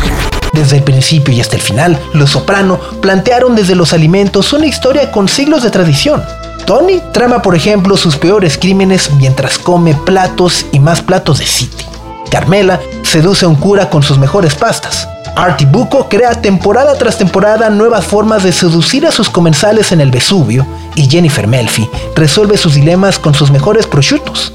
Desde 0.52 0.76
el 0.76 0.84
principio 0.84 1.34
y 1.34 1.40
hasta 1.40 1.56
el 1.56 1.62
final, 1.62 1.98
Los 2.12 2.30
Soprano 2.30 2.78
plantearon 3.00 3.56
desde 3.56 3.74
los 3.74 3.92
alimentos 3.92 4.52
una 4.52 4.66
historia 4.66 5.10
con 5.10 5.28
siglos 5.28 5.64
de 5.64 5.70
tradición. 5.70 6.22
Tony 6.64 7.00
trama, 7.12 7.42
por 7.42 7.56
ejemplo, 7.56 7.96
sus 7.96 8.16
peores 8.16 8.58
crímenes 8.58 9.10
mientras 9.14 9.58
come 9.58 9.94
platos 9.94 10.66
y 10.70 10.78
más 10.78 11.00
platos 11.00 11.40
de 11.40 11.46
City. 11.46 11.84
Carmela 12.30 12.80
seduce 13.02 13.44
a 13.44 13.48
un 13.48 13.56
cura 13.56 13.90
con 13.90 14.04
sus 14.04 14.18
mejores 14.18 14.54
pastas. 14.54 15.08
Artie 15.36 15.66
Bucco 15.66 16.08
crea 16.08 16.40
temporada 16.40 16.94
tras 16.98 17.16
temporada 17.16 17.70
nuevas 17.70 18.04
formas 18.04 18.42
de 18.42 18.52
seducir 18.52 19.06
a 19.06 19.12
sus 19.12 19.30
comensales 19.30 19.92
en 19.92 20.00
el 20.00 20.10
Vesubio 20.10 20.66
y 20.94 21.08
Jennifer 21.08 21.46
Melfi 21.46 21.88
resuelve 22.14 22.56
sus 22.56 22.74
dilemas 22.74 23.18
con 23.18 23.34
sus 23.34 23.50
mejores 23.50 23.86
prosciutos. 23.86 24.52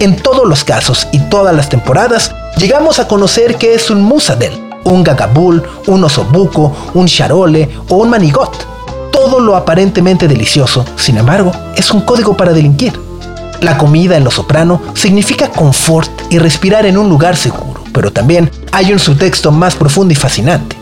En 0.00 0.16
todos 0.16 0.46
los 0.46 0.64
casos 0.64 1.06
y 1.12 1.18
todas 1.28 1.54
las 1.54 1.68
temporadas, 1.68 2.32
llegamos 2.56 2.98
a 2.98 3.06
conocer 3.06 3.56
que 3.56 3.74
es 3.74 3.90
un 3.90 4.02
musadel, 4.02 4.52
un 4.84 5.04
gagabul, 5.04 5.62
un 5.86 6.02
osobuco, 6.02 6.74
un 6.94 7.06
charole 7.06 7.70
o 7.88 7.96
un 7.96 8.10
manigot. 8.10 8.66
Todo 9.12 9.40
lo 9.40 9.54
aparentemente 9.54 10.26
delicioso, 10.26 10.84
sin 10.96 11.18
embargo, 11.18 11.52
es 11.76 11.90
un 11.92 12.00
código 12.00 12.36
para 12.36 12.52
delinquir. 12.52 12.98
La 13.60 13.78
comida 13.78 14.16
en 14.16 14.24
Lo 14.24 14.30
Soprano 14.30 14.82
significa 14.94 15.48
confort 15.48 16.10
y 16.30 16.38
respirar 16.38 16.86
en 16.86 16.98
un 16.98 17.08
lugar 17.08 17.36
seguro, 17.36 17.82
pero 17.92 18.12
también 18.12 18.50
hay 18.74 18.92
un 18.92 18.98
subtexto 18.98 19.52
más 19.52 19.76
profundo 19.76 20.12
y 20.12 20.16
fascinante. 20.16 20.76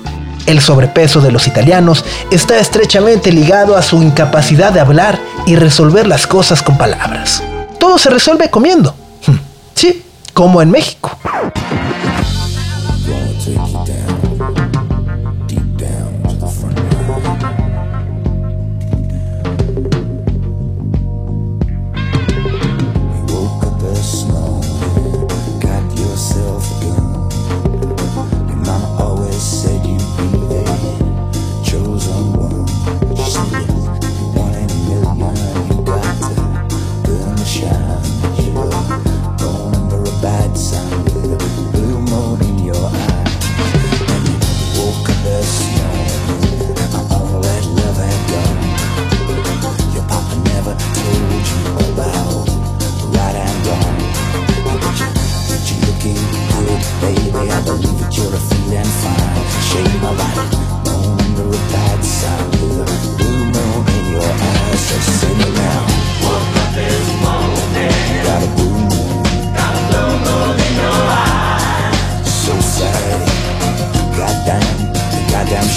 El 0.47 0.63
sobrepeso 0.63 1.21
de 1.21 1.31
los 1.31 1.47
italianos 1.47 2.07
está 2.31 2.59
estrechamente 2.59 3.31
ligado 3.31 3.77
a 3.77 3.83
su 3.83 4.03
incapacidad 4.03 4.73
de 4.73 4.81
hablar 4.81 5.21
y 5.45 5.57
resolver 5.57 6.07
las 6.07 6.27
cosas 6.27 6.63
con 6.63 6.79
palabras. 6.79 7.43
Todo 7.79 7.99
se 7.99 8.09
resuelve 8.09 8.49
comiendo. 8.49 8.95
Hmm, 9.27 9.37
Sí, 9.75 10.03
como 10.33 10.63
en 10.63 10.71
México. 10.71 11.11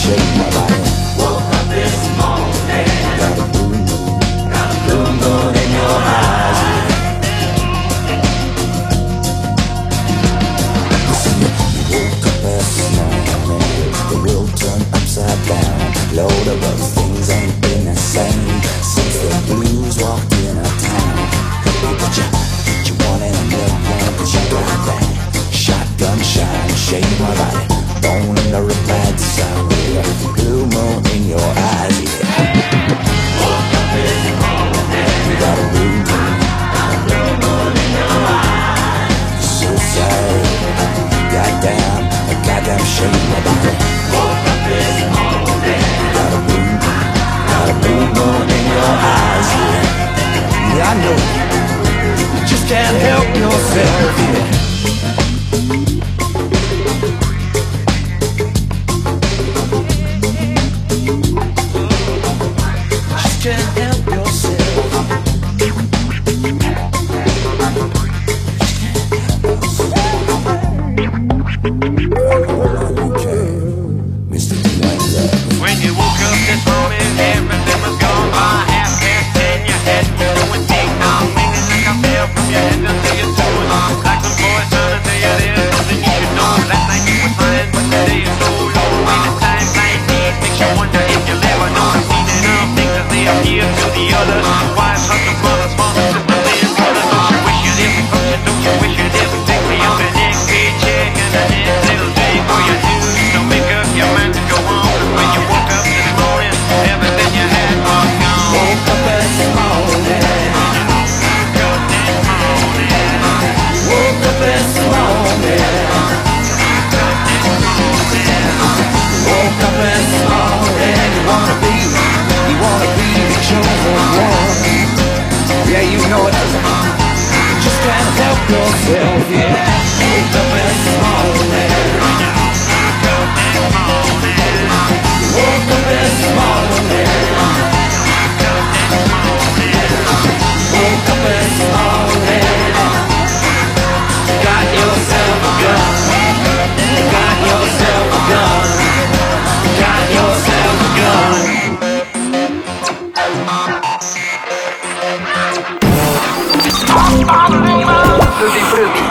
shake 0.05 0.37
my 0.37 0.44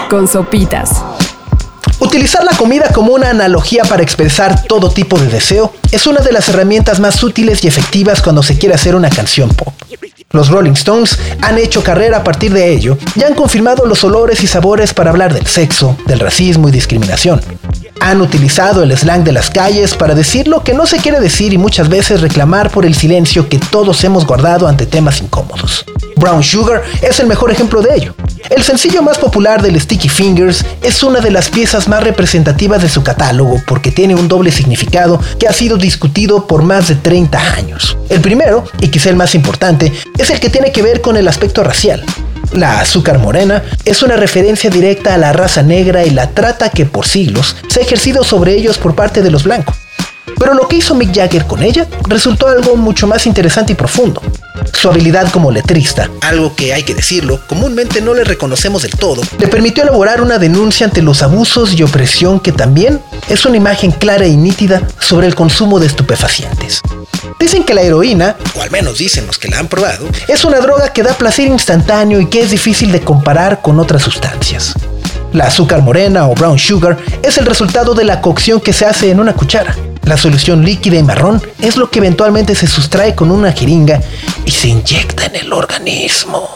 con 0.09 0.29
sopitas. 0.29 1.03
Utilizar 2.01 2.45
la 2.45 2.57
comida 2.57 2.91
como 2.93 3.13
una 3.13 3.31
analogía 3.31 3.85
para 3.85 4.03
expresar 4.03 4.65
todo 4.65 4.91
tipo 4.91 5.19
de 5.19 5.29
deseo 5.29 5.73
es 5.93 6.07
una 6.07 6.21
de 6.21 6.33
las 6.33 6.49
herramientas 6.49 7.01
más 7.01 7.23
útiles 7.23 7.65
y 7.65 7.69
efectivas 7.69 8.21
cuando 8.21 8.43
se 8.43 8.59
quiere 8.59 8.75
hacer 8.75 8.95
una 8.95 9.11
canción 9.11 9.51
pop. 9.51 9.73
Los 10.31 10.49
Rolling 10.49 10.73
Stones 10.73 11.19
han 11.43 11.59
hecho 11.59 11.85
carrera 11.85 12.19
a 12.19 12.25
partir 12.25 12.53
de 12.53 12.73
ello 12.73 12.99
y 13.15 13.23
han 13.23 13.35
confirmado 13.35 13.87
los 13.87 14.03
olores 14.03 14.43
y 14.43 14.49
sabores 14.49 14.93
para 14.93 15.11
hablar 15.11 15.33
del 15.33 15.47
sexo, 15.47 15.97
del 16.07 16.19
racismo 16.19 16.69
y 16.69 16.73
discriminación. 16.73 17.41
Han 18.01 18.21
utilizado 18.21 18.83
el 18.83 18.97
slang 18.97 19.23
de 19.23 19.33
las 19.33 19.51
calles 19.51 19.95
para 19.95 20.15
decir 20.15 20.49
lo 20.49 20.65
que 20.65 20.75
no 20.75 20.87
se 20.87 20.99
quiere 20.99 21.21
decir 21.21 21.53
y 21.53 21.59
muchas 21.59 21.89
veces 21.89 22.21
reclamar 22.21 22.71
por 22.71 22.85
el 22.85 22.95
silencio 22.95 23.49
que 23.49 23.59
todos 23.59 24.03
hemos 24.03 24.27
guardado 24.27 24.67
ante 24.67 24.87
temas 24.87 25.21
incómodos. 25.23 25.85
Brown 26.17 26.43
Sugar 26.43 26.83
es 27.01 27.21
el 27.21 27.29
mejor 27.29 27.51
ejemplo 27.51 27.81
de 27.81 27.95
ello. 27.95 28.15
El 28.51 28.63
sencillo 28.63 29.03
más 29.03 29.19
popular 29.19 29.63
del 29.63 29.81
Sticky 29.81 30.09
Fingers 30.09 30.65
es 30.83 31.03
una 31.03 31.21
de 31.21 31.31
las 31.31 31.49
piezas 31.49 31.89
más 31.89 32.03
representativas 32.03 32.83
de 32.83 32.91
su 32.91 33.03
catálogo 33.03 33.63
porque 33.67 33.91
tiene 33.91 34.15
un 34.15 34.29
doble 34.29 34.51
significado 34.51 35.19
que 35.39 35.49
ha 35.49 35.53
sido 35.53 35.79
discutido 35.79 36.47
por 36.47 36.63
más 36.63 36.89
de 36.89 36.97
30 36.97 37.55
años. 37.55 37.97
El 38.11 38.21
primero, 38.21 38.65
y 38.81 38.89
quizá 38.89 39.09
el 39.09 39.17
más 39.17 39.35
importante, 39.35 39.93
es 40.19 40.29
el 40.29 40.41
que 40.41 40.51
tiene 40.51 40.73
que 40.73 40.83
ver 40.83 41.01
con 41.01 41.17
el 41.17 41.27
aspecto 41.27 41.65
racial. 41.65 42.05
La 42.53 42.81
azúcar 42.81 43.19
morena 43.19 43.65
es 43.85 44.03
una 44.03 44.17
referencia 44.17 44.69
directa 44.69 45.15
a 45.15 45.19
la 45.19 45.33
raza 45.33 45.63
negra 45.63 46.05
y 46.05 46.11
la 46.11 46.31
trata 46.31 46.69
que 46.69 46.85
por 46.85 47.07
siglos 47.07 47.57
se 47.69 47.81
ha 47.81 47.83
ejercido 47.83 48.25
sobre 48.25 48.55
ellos 48.55 48.77
por 48.79 48.95
parte 48.95 49.23
de 49.23 49.31
los 49.31 49.45
blancos. 49.45 49.77
Pero 50.39 50.55
lo 50.55 50.69
que 50.69 50.77
hizo 50.77 50.95
Mick 50.95 51.15
Jagger 51.15 51.47
con 51.47 51.63
ella 51.63 51.87
resultó 52.09 52.49
algo 52.49 52.77
mucho 52.77 53.07
más 53.07 53.27
interesante 53.27 53.73
y 53.73 53.77
profundo. 53.77 54.21
Su 54.73 54.89
habilidad 54.89 55.31
como 55.31 55.51
letrista, 55.51 56.11
algo 56.21 56.55
que 56.55 56.73
hay 56.75 56.83
que 56.83 56.95
decirlo, 56.95 57.41
comúnmente 57.47 58.01
no 58.01 58.15
le 58.15 58.25
reconocemos 58.25 58.83
del 58.83 58.93
todo, 58.93 59.23
le 59.39 59.49
permitió 59.49 59.83
elaborar 59.83 60.21
una 60.21 60.39
denuncia 60.39 60.87
ante 60.87 61.03
los 61.03 61.23
abusos 61.23 61.75
y 61.75 61.83
opresión 61.83 62.41
que 62.41 62.53
también 62.53 63.01
es 63.29 63.45
una 63.47 63.57
imagen 63.57 63.91
clara 63.91 64.27
y 64.27 64.37
nítida 64.37 64.83
sobre 64.99 65.27
el 65.27 65.35
consumo 65.35 65.81
de 65.81 65.87
estupefacientes. 65.87 66.81
Dicen 67.39 67.65
que 67.65 67.75
la 67.75 67.83
heroína, 67.83 68.37
o 68.57 68.63
al 68.63 68.71
menos 68.71 68.99
dicen 68.99 69.27
los 69.27 69.39
que 69.39 69.49
la 69.49 69.59
han 69.59 69.69
probado, 69.69 70.07
es 70.29 70.45
una 70.45 70.61
droga 70.61 70.93
que 70.93 71.03
da 71.03 71.15
placer 71.15 71.47
instantáneo 71.49 72.21
y 72.21 72.27
que 72.27 72.41
es 72.41 72.51
difícil 72.51 72.93
de 72.93 73.01
comparar 73.01 73.61
con 73.61 73.81
otras 73.81 74.03
sustancias. 74.03 74.75
La 75.35 75.47
azúcar 75.47 75.83
morena 75.83 76.29
o 76.29 76.35
brown 76.37 76.61
sugar 76.61 76.97
es 77.21 77.39
el 77.39 77.47
resultado 77.47 77.93
de 77.93 78.05
la 78.05 78.21
cocción 78.21 78.61
que 78.61 78.73
se 78.73 78.87
hace 78.87 79.11
en 79.11 79.19
una 79.19 79.33
cuchara. 79.33 79.75
La 80.05 80.17
solución 80.17 80.65
líquida 80.65 80.97
y 80.97 81.03
marrón 81.03 81.43
es 81.61 81.77
lo 81.77 81.91
que 81.91 81.99
eventualmente 81.99 82.55
se 82.55 82.69
sustrae 82.69 83.17
con 83.17 83.33
una 83.33 83.51
jeringa 83.51 84.01
y 84.45 84.53
se 84.53 84.69
inyecta 84.69 85.27
en 85.27 85.35
el 85.35 85.53
organismo. 85.53 86.49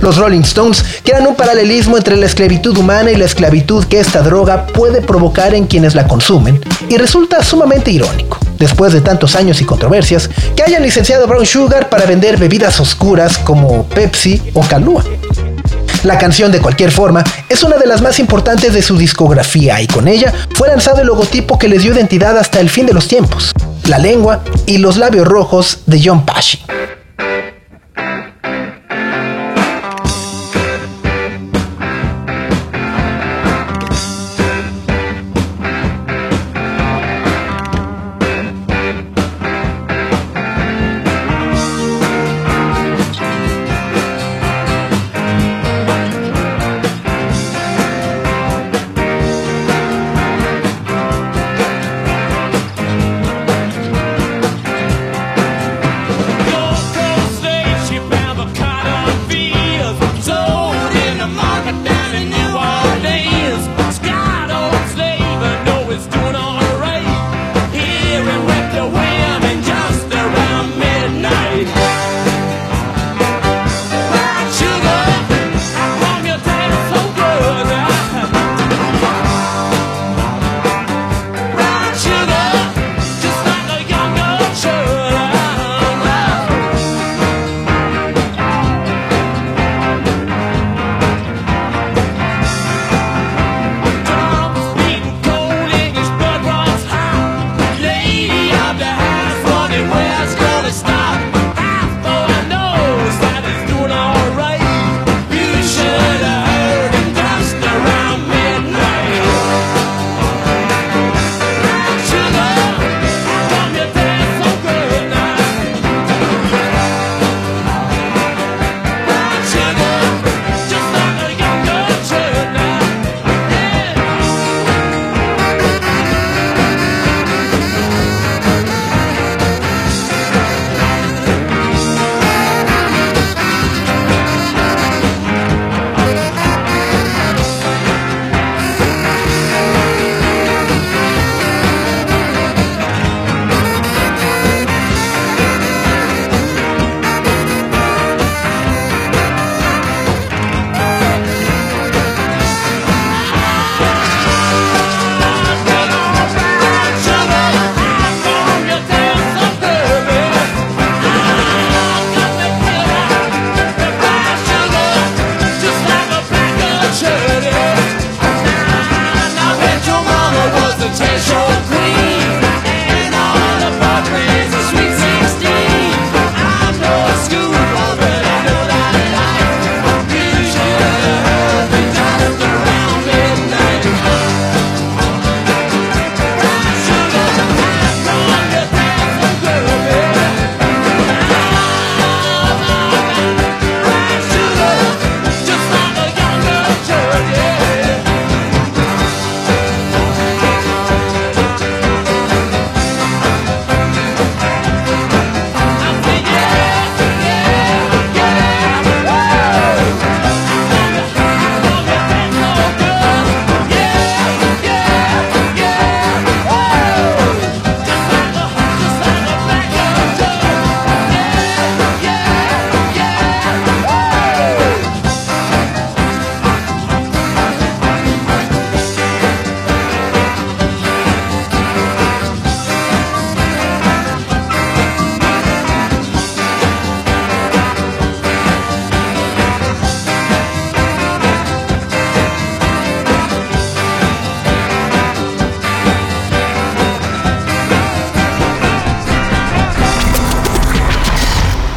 Los 0.00 0.16
Rolling 0.16 0.40
Stones 0.40 0.82
crean 1.02 1.26
un 1.26 1.34
paralelismo 1.34 1.98
entre 1.98 2.16
la 2.16 2.24
esclavitud 2.24 2.74
humana 2.78 3.10
y 3.10 3.16
la 3.16 3.26
esclavitud 3.26 3.84
que 3.84 4.00
esta 4.00 4.22
droga 4.22 4.66
puede 4.66 5.02
provocar 5.02 5.54
en 5.54 5.66
quienes 5.66 5.94
la 5.94 6.08
consumen, 6.08 6.64
y 6.88 6.96
resulta 6.96 7.44
sumamente 7.44 7.90
irónico, 7.90 8.38
después 8.58 8.94
de 8.94 9.02
tantos 9.02 9.36
años 9.36 9.60
y 9.60 9.66
controversias, 9.66 10.30
que 10.56 10.62
hayan 10.62 10.82
licenciado 10.82 11.26
Brown 11.26 11.44
Sugar 11.44 11.90
para 11.90 12.06
vender 12.06 12.38
bebidas 12.38 12.80
oscuras 12.80 13.36
como 13.36 13.84
Pepsi 13.88 14.42
o 14.54 14.62
Calúa. 14.62 15.04
La 16.04 16.18
canción 16.18 16.52
de 16.52 16.60
cualquier 16.60 16.90
forma 16.90 17.24
es 17.48 17.62
una 17.62 17.78
de 17.78 17.86
las 17.86 18.02
más 18.02 18.18
importantes 18.18 18.74
de 18.74 18.82
su 18.82 18.98
discografía 18.98 19.80
y 19.80 19.86
con 19.86 20.06
ella 20.06 20.34
fue 20.54 20.68
lanzado 20.68 21.00
el 21.00 21.06
logotipo 21.06 21.58
que 21.58 21.66
les 21.66 21.82
dio 21.82 21.94
identidad 21.94 22.36
hasta 22.36 22.60
el 22.60 22.68
fin 22.68 22.84
de 22.84 22.92
los 22.92 23.08
tiempos, 23.08 23.52
la 23.88 23.98
lengua 23.98 24.44
y 24.66 24.76
los 24.78 24.98
labios 24.98 25.26
rojos 25.26 25.78
de 25.86 26.02
John 26.04 26.26
Pashy. 26.26 26.58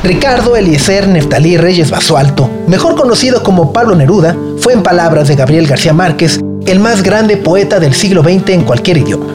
Ricardo 0.08 0.56
Eliezer 0.56 1.06
Neftalí 1.06 1.58
Reyes 1.58 1.91
Basualto, 1.91 2.50
mejor 2.65 2.96
conocido 2.96 3.43
como 3.43 3.74
Pablo 3.74 3.93
Neruda, 3.93 4.38
fue 4.58 4.72
en 4.72 4.82
palabras 4.82 5.28
de 5.28 5.36
Gabriel 5.36 5.67
García 5.67 5.91
Márquez 5.91 6.39
el 6.65 6.80
más 6.80 7.04
grande 7.04 7.36
poeta 7.36 7.78
del 7.82 7.93
siglo 7.93 8.24
XX 8.24 8.52
en 8.52 8.63
cualquier 8.63 9.00
idioma. 9.00 9.26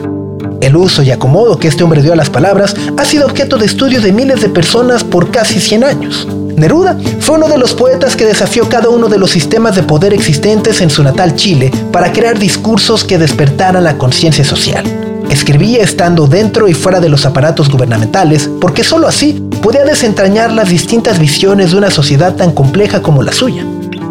El 0.61 0.75
uso 0.75 1.03
y 1.03 1.11
acomodo 1.11 1.59
que 1.59 1.67
este 1.67 1.83
hombre 1.83 2.01
dio 2.01 2.11
a 2.11 2.15
las 2.15 2.31
palabras 2.31 2.75
ha 2.97 3.05
sido 3.05 3.27
objeto 3.27 3.57
de 3.57 3.67
estudio 3.67 4.01
de 4.01 4.13
miles 4.13 4.41
de 4.41 4.49
personas 4.49 5.03
por 5.03 5.29
casi 5.29 5.59
100 5.59 5.83
años. 5.83 6.27
Neruda 6.55 6.97
fue 7.19 7.35
uno 7.35 7.49
de 7.49 7.59
los 7.59 7.75
poetas 7.75 8.15
que 8.15 8.25
desafió 8.25 8.67
cada 8.67 8.89
uno 8.89 9.09
de 9.09 9.19
los 9.19 9.29
sistemas 9.29 9.75
de 9.75 9.83
poder 9.83 10.11
existentes 10.11 10.81
en 10.81 10.89
su 10.89 11.03
natal 11.03 11.35
Chile 11.35 11.71
para 11.91 12.11
crear 12.11 12.39
discursos 12.39 13.03
que 13.03 13.19
despertaran 13.19 13.83
la 13.83 13.99
conciencia 13.99 14.43
social. 14.43 15.02
Escribía 15.29 15.83
estando 15.83 16.27
dentro 16.27 16.67
y 16.67 16.73
fuera 16.73 16.99
de 16.99 17.09
los 17.09 17.25
aparatos 17.25 17.69
gubernamentales 17.69 18.49
porque 18.59 18.83
sólo 18.83 19.07
así 19.07 19.43
podía 19.61 19.83
desentrañar 19.83 20.51
las 20.51 20.69
distintas 20.69 21.19
visiones 21.19 21.71
de 21.71 21.77
una 21.77 21.91
sociedad 21.91 22.35
tan 22.35 22.51
compleja 22.51 23.01
como 23.01 23.23
la 23.23 23.31
suya. 23.31 23.65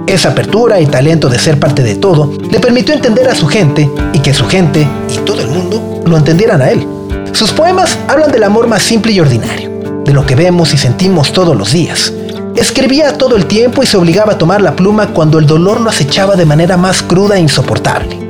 Esa 0.06 0.30
apertura 0.30 0.80
y 0.80 0.86
talento 0.86 1.28
de 1.28 1.38
ser 1.38 1.58
parte 1.60 1.82
de 1.82 1.94
todo 1.94 2.32
le 2.50 2.60
permitió 2.60 2.94
entender 2.94 3.28
a 3.28 3.34
su 3.34 3.46
gente 3.46 3.88
y 4.12 4.18
que 4.18 4.34
su 4.34 4.46
gente 4.46 4.86
y 5.08 5.18
todo 5.18 5.40
el 5.40 5.48
mundo 5.48 6.02
lo 6.04 6.16
entendieran 6.16 6.60
a 6.60 6.70
él. 6.70 6.86
Sus 7.32 7.52
poemas 7.52 7.96
hablan 8.08 8.32
del 8.32 8.44
amor 8.44 8.66
más 8.66 8.82
simple 8.82 9.12
y 9.12 9.20
ordinario, 9.20 9.70
de 10.04 10.12
lo 10.12 10.26
que 10.26 10.34
vemos 10.34 10.74
y 10.74 10.78
sentimos 10.78 11.32
todos 11.32 11.56
los 11.56 11.72
días. 11.72 12.12
Escribía 12.56 13.16
todo 13.16 13.36
el 13.36 13.46
tiempo 13.46 13.82
y 13.82 13.86
se 13.86 13.96
obligaba 13.96 14.32
a 14.32 14.38
tomar 14.38 14.60
la 14.60 14.76
pluma 14.76 15.08
cuando 15.08 15.38
el 15.38 15.46
dolor 15.46 15.80
lo 15.80 15.88
acechaba 15.88 16.36
de 16.36 16.44
manera 16.44 16.76
más 16.76 17.02
cruda 17.02 17.36
e 17.36 17.40
insoportable. 17.40 18.21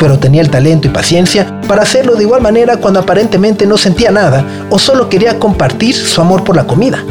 Pero 0.00 0.18
tenía 0.18 0.40
el 0.40 0.50
talento 0.50 0.88
y 0.88 0.90
paciencia 0.90 1.60
para 1.68 1.82
hacerlo 1.82 2.16
de 2.16 2.24
igual 2.24 2.40
manera 2.40 2.78
cuando 2.78 2.98
aparentemente 2.98 3.66
no 3.66 3.76
sentía 3.76 4.10
nada 4.10 4.44
o 4.70 4.78
solo 4.78 5.08
quería 5.08 5.38
compartir 5.38 5.94
su 5.94 6.20
amor 6.20 6.42
por 6.42 6.56
la 6.56 6.66
comida. 6.66 7.04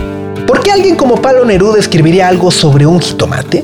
¿Por 0.48 0.62
qué 0.62 0.72
alguien 0.72 0.96
como 0.96 1.22
Pablo 1.22 1.46
Neruda 1.46 1.78
escribiría 1.80 2.28
algo 2.28 2.50
sobre 2.50 2.88
un 2.88 3.00
jitomate? 3.00 3.64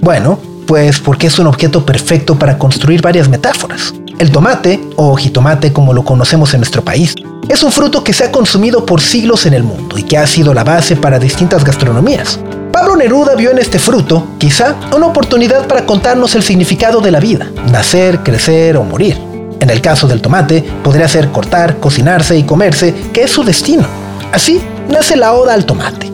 Bueno, 0.00 0.40
pues 0.66 0.98
porque 0.98 1.28
es 1.28 1.38
un 1.38 1.46
objeto 1.46 1.86
perfecto 1.86 2.36
para 2.36 2.58
construir 2.58 3.00
varias 3.00 3.28
metáforas. 3.28 3.94
El 4.18 4.32
tomate, 4.32 4.80
o 4.96 5.14
jitomate 5.14 5.72
como 5.72 5.94
lo 5.94 6.02
conocemos 6.02 6.52
en 6.54 6.60
nuestro 6.60 6.82
país, 6.82 7.14
es 7.48 7.62
un 7.62 7.70
fruto 7.70 8.02
que 8.02 8.12
se 8.12 8.24
ha 8.24 8.32
consumido 8.32 8.84
por 8.84 9.00
siglos 9.00 9.46
en 9.46 9.54
el 9.54 9.62
mundo 9.62 9.96
y 9.96 10.02
que 10.02 10.18
ha 10.18 10.26
sido 10.26 10.52
la 10.52 10.64
base 10.64 10.96
para 10.96 11.20
distintas 11.20 11.64
gastronomías. 11.64 12.40
Pablo 12.78 12.94
Neruda 12.94 13.34
vio 13.34 13.52
en 13.52 13.58
este 13.58 13.78
fruto, 13.78 14.32
quizá, 14.36 14.74
una 14.94 15.06
oportunidad 15.06 15.66
para 15.66 15.86
contarnos 15.86 16.34
el 16.34 16.42
significado 16.42 17.00
de 17.00 17.10
la 17.10 17.20
vida, 17.20 17.50
nacer, 17.72 18.22
crecer 18.22 18.76
o 18.76 18.84
morir. 18.84 19.16
En 19.60 19.70
el 19.70 19.80
caso 19.80 20.06
del 20.06 20.20
tomate, 20.20 20.62
podría 20.84 21.08
ser 21.08 21.32
cortar, 21.32 21.78
cocinarse 21.78 22.36
y 22.36 22.42
comerse, 22.42 22.94
que 23.14 23.22
es 23.22 23.30
su 23.30 23.44
destino. 23.44 23.86
Así 24.30 24.60
nace 24.90 25.16
la 25.16 25.32
oda 25.32 25.54
al 25.54 25.64
tomate. 25.64 26.12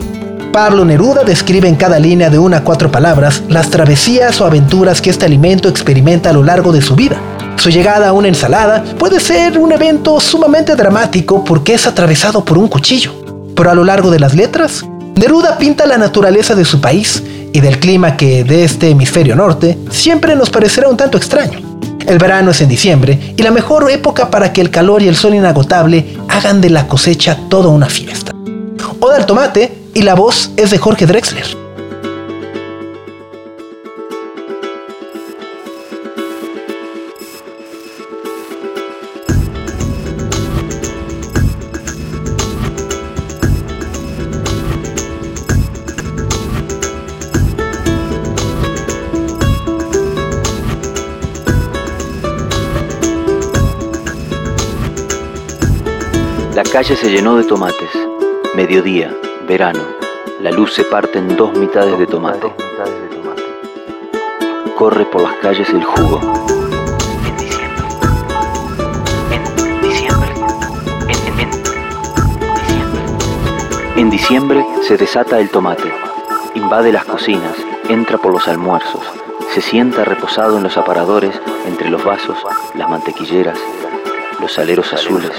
Pablo 0.53 0.85
Neruda 0.85 1.25
describe 1.25 1.67
en 1.67 1.75
cada 1.75 1.99
línea 1.99 2.29
de 2.29 2.39
una 2.39 2.59
a 2.59 2.63
cuatro 2.63 2.89
palabras 2.89 3.43
las 3.49 3.69
travesías 3.69 4.39
o 4.39 4.45
aventuras 4.45 5.01
que 5.01 5.09
este 5.09 5.25
alimento 5.25 5.67
experimenta 5.67 6.29
a 6.29 6.33
lo 6.33 6.43
largo 6.43 6.71
de 6.71 6.81
su 6.81 6.95
vida. 6.95 7.17
Su 7.57 7.71
llegada 7.71 8.07
a 8.07 8.13
una 8.13 8.29
ensalada 8.29 8.85
puede 8.97 9.19
ser 9.19 9.57
un 9.57 9.73
evento 9.73 10.17
sumamente 10.21 10.77
dramático 10.77 11.43
porque 11.43 11.73
es 11.73 11.85
atravesado 11.87 12.45
por 12.45 12.57
un 12.57 12.69
cuchillo. 12.69 13.11
Pero 13.53 13.69
a 13.69 13.75
lo 13.75 13.83
largo 13.83 14.09
de 14.09 14.19
las 14.19 14.33
letras, 14.33 14.85
Neruda 15.15 15.57
pinta 15.57 15.85
la 15.85 15.97
naturaleza 15.97 16.55
de 16.55 16.65
su 16.65 16.81
país 16.81 17.23
y 17.53 17.59
del 17.59 17.79
clima 17.79 18.17
que 18.17 18.43
de 18.43 18.63
este 18.63 18.89
hemisferio 18.89 19.35
norte 19.35 19.77
siempre 19.91 20.35
nos 20.35 20.49
parecerá 20.49 20.89
un 20.89 20.97
tanto 20.97 21.17
extraño. 21.17 21.59
El 22.07 22.17
verano 22.17 22.51
es 22.51 22.61
en 22.61 22.69
diciembre 22.69 23.33
y 23.37 23.43
la 23.43 23.51
mejor 23.51 23.89
época 23.91 24.29
para 24.31 24.51
que 24.51 24.61
el 24.61 24.71
calor 24.71 25.01
y 25.01 25.07
el 25.07 25.15
sol 25.15 25.35
inagotable 25.35 26.17
hagan 26.27 26.61
de 26.61 26.71
la 26.71 26.87
cosecha 26.87 27.37
toda 27.47 27.69
una 27.69 27.87
fiesta. 27.87 28.31
Oda 28.99 29.17
al 29.17 29.25
tomate 29.25 29.71
y 29.93 30.01
la 30.01 30.15
voz 30.15 30.51
es 30.57 30.71
de 30.71 30.79
Jorge 30.79 31.05
Drexler. 31.05 31.45
Calle 56.83 56.97
se 56.97 57.09
llenó 57.09 57.37
de 57.37 57.45
tomates. 57.45 57.89
Mediodía, 58.55 59.15
verano. 59.47 59.79
La 60.41 60.51
luz 60.51 60.73
se 60.73 60.83
parte 60.83 61.17
en 61.17 61.37
dos 61.37 61.57
mitades 61.57 61.97
de 61.97 62.05
tomate. 62.05 62.53
Corre 64.75 65.05
por 65.05 65.21
las 65.21 65.33
calles 65.35 65.69
el 65.69 65.81
jugo. 65.81 66.19
En 67.25 67.37
diciembre. 67.37 67.87
En 69.77 69.81
diciembre. 69.81 70.33
En, 71.07 71.19
diciembre. 72.59 73.01
En 73.95 74.09
diciembre 74.09 74.65
se 74.85 74.97
desata 74.97 75.39
el 75.39 75.49
tomate. 75.49 75.89
Invade 76.53 76.91
las 76.91 77.05
cocinas, 77.05 77.55
entra 77.87 78.17
por 78.17 78.33
los 78.33 78.45
almuerzos. 78.49 79.03
Se 79.53 79.61
sienta 79.61 80.03
reposado 80.03 80.57
en 80.57 80.63
los 80.63 80.75
aparadores, 80.75 81.39
entre 81.65 81.89
los 81.89 82.03
vasos, 82.03 82.37
las 82.75 82.89
mantequilleras, 82.89 83.57
los 84.41 84.51
saleros 84.51 84.91
azules. 84.91 85.31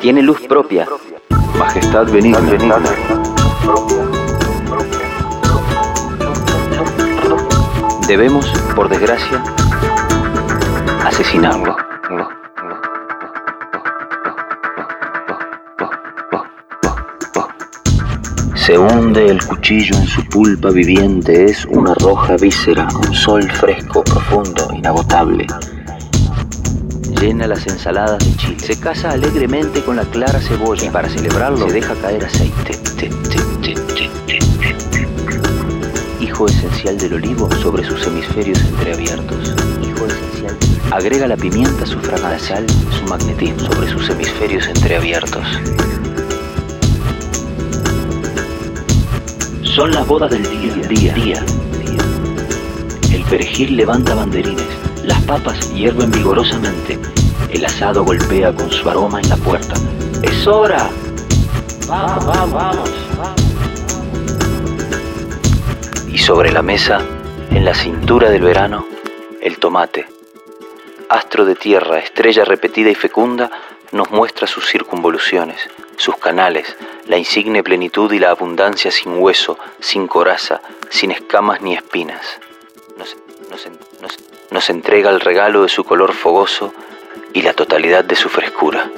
Tiene 0.00 0.22
luz 0.22 0.40
propia, 0.46 0.86
majestad 1.58 2.06
benigna. 2.06 2.38
Debemos, 8.06 8.46
por 8.76 8.88
desgracia, 8.88 9.42
asesinarlo. 11.04 11.76
Se 18.54 18.78
hunde 18.78 19.26
el 19.26 19.44
cuchillo 19.44 19.96
en 19.96 20.06
su 20.06 20.24
pulpa 20.26 20.70
viviente, 20.70 21.46
es 21.46 21.64
una 21.64 21.94
roja 21.94 22.36
víscera, 22.36 22.86
un 22.94 23.14
sol 23.14 23.42
fresco, 23.50 24.04
profundo, 24.04 24.68
inagotable. 24.74 25.46
Llena 27.20 27.48
las 27.48 27.66
ensaladas 27.66 28.18
de 28.20 28.36
chile. 28.36 28.60
Se 28.60 28.78
casa 28.78 29.10
alegremente 29.10 29.82
con 29.82 29.96
la 29.96 30.04
clara 30.04 30.38
cebolla 30.40 30.86
y 30.86 30.90
para 30.90 31.08
celebrarlo 31.08 31.66
se 31.66 31.74
deja 31.74 31.94
caer 31.96 32.24
aceite. 32.24 32.78
Te, 32.96 33.08
te, 33.08 33.08
te, 33.08 33.38
te, 33.64 33.74
te, 33.74 34.08
te, 34.26 34.74
te. 34.90 36.24
Hijo 36.24 36.46
esencial 36.46 36.96
del 36.96 37.14
olivo 37.14 37.50
sobre 37.56 37.84
sus 37.84 38.06
hemisferios 38.06 38.60
entreabiertos. 38.60 39.54
Hijo 39.82 40.06
esencial. 40.06 40.56
Agrega 40.92 41.26
la 41.26 41.36
pimienta, 41.36 41.84
su 41.86 41.98
fragancia, 41.98 42.56
sal, 42.56 42.66
su 42.96 43.04
magnetismo 43.08 43.60
sobre 43.72 43.90
sus 43.90 44.08
hemisferios 44.10 44.68
entreabiertos. 44.68 45.44
Son 49.64 49.90
las 49.90 50.06
bodas 50.06 50.30
del 50.30 50.42
día, 50.44 50.74
día, 50.88 51.14
día. 51.14 51.44
El 53.12 53.24
perejil 53.24 53.76
levanta 53.76 54.14
banderines, 54.14 54.66
las 55.08 55.22
papas 55.22 55.72
hierven 55.72 56.10
vigorosamente, 56.10 56.98
el 57.50 57.64
asado 57.64 58.04
golpea 58.04 58.52
con 58.52 58.70
su 58.70 58.88
aroma 58.88 59.20
en 59.20 59.28
la 59.30 59.36
puerta. 59.36 59.74
¡Es 60.22 60.46
hora! 60.46 60.90
¡Vamos, 61.86 62.26
vamos, 62.26 62.52
vamos! 62.52 62.90
Y 66.12 66.18
sobre 66.18 66.52
la 66.52 66.60
mesa, 66.60 67.00
en 67.50 67.64
la 67.64 67.74
cintura 67.74 68.28
del 68.28 68.42
verano, 68.42 68.86
el 69.40 69.58
tomate. 69.58 70.06
Astro 71.08 71.46
de 71.46 71.54
tierra, 71.54 72.00
estrella 72.00 72.44
repetida 72.44 72.90
y 72.90 72.94
fecunda, 72.94 73.50
nos 73.92 74.10
muestra 74.10 74.46
sus 74.46 74.66
circunvoluciones, 74.66 75.58
sus 75.96 76.16
canales, 76.16 76.76
la 77.06 77.16
insigne 77.16 77.62
plenitud 77.62 78.12
y 78.12 78.18
la 78.18 78.30
abundancia 78.30 78.90
sin 78.90 79.16
hueso, 79.16 79.58
sin 79.80 80.06
coraza, 80.06 80.60
sin 80.90 81.12
escamas 81.12 81.62
ni 81.62 81.74
espinas. 81.74 82.40
Nos, 84.50 84.68
nos 84.68 84.70
en- 84.70 84.76
nos- 84.76 84.86
nos 84.86 84.86
entrega 84.86 85.10
el 85.10 85.20
regalo 85.20 85.62
de 85.62 85.68
su 85.68 85.84
color 85.84 86.12
fogoso 86.12 86.72
y 87.32 87.42
la 87.42 87.52
totalidad 87.52 88.04
de 88.04 88.16
su 88.16 88.28
frescura. 88.28 88.90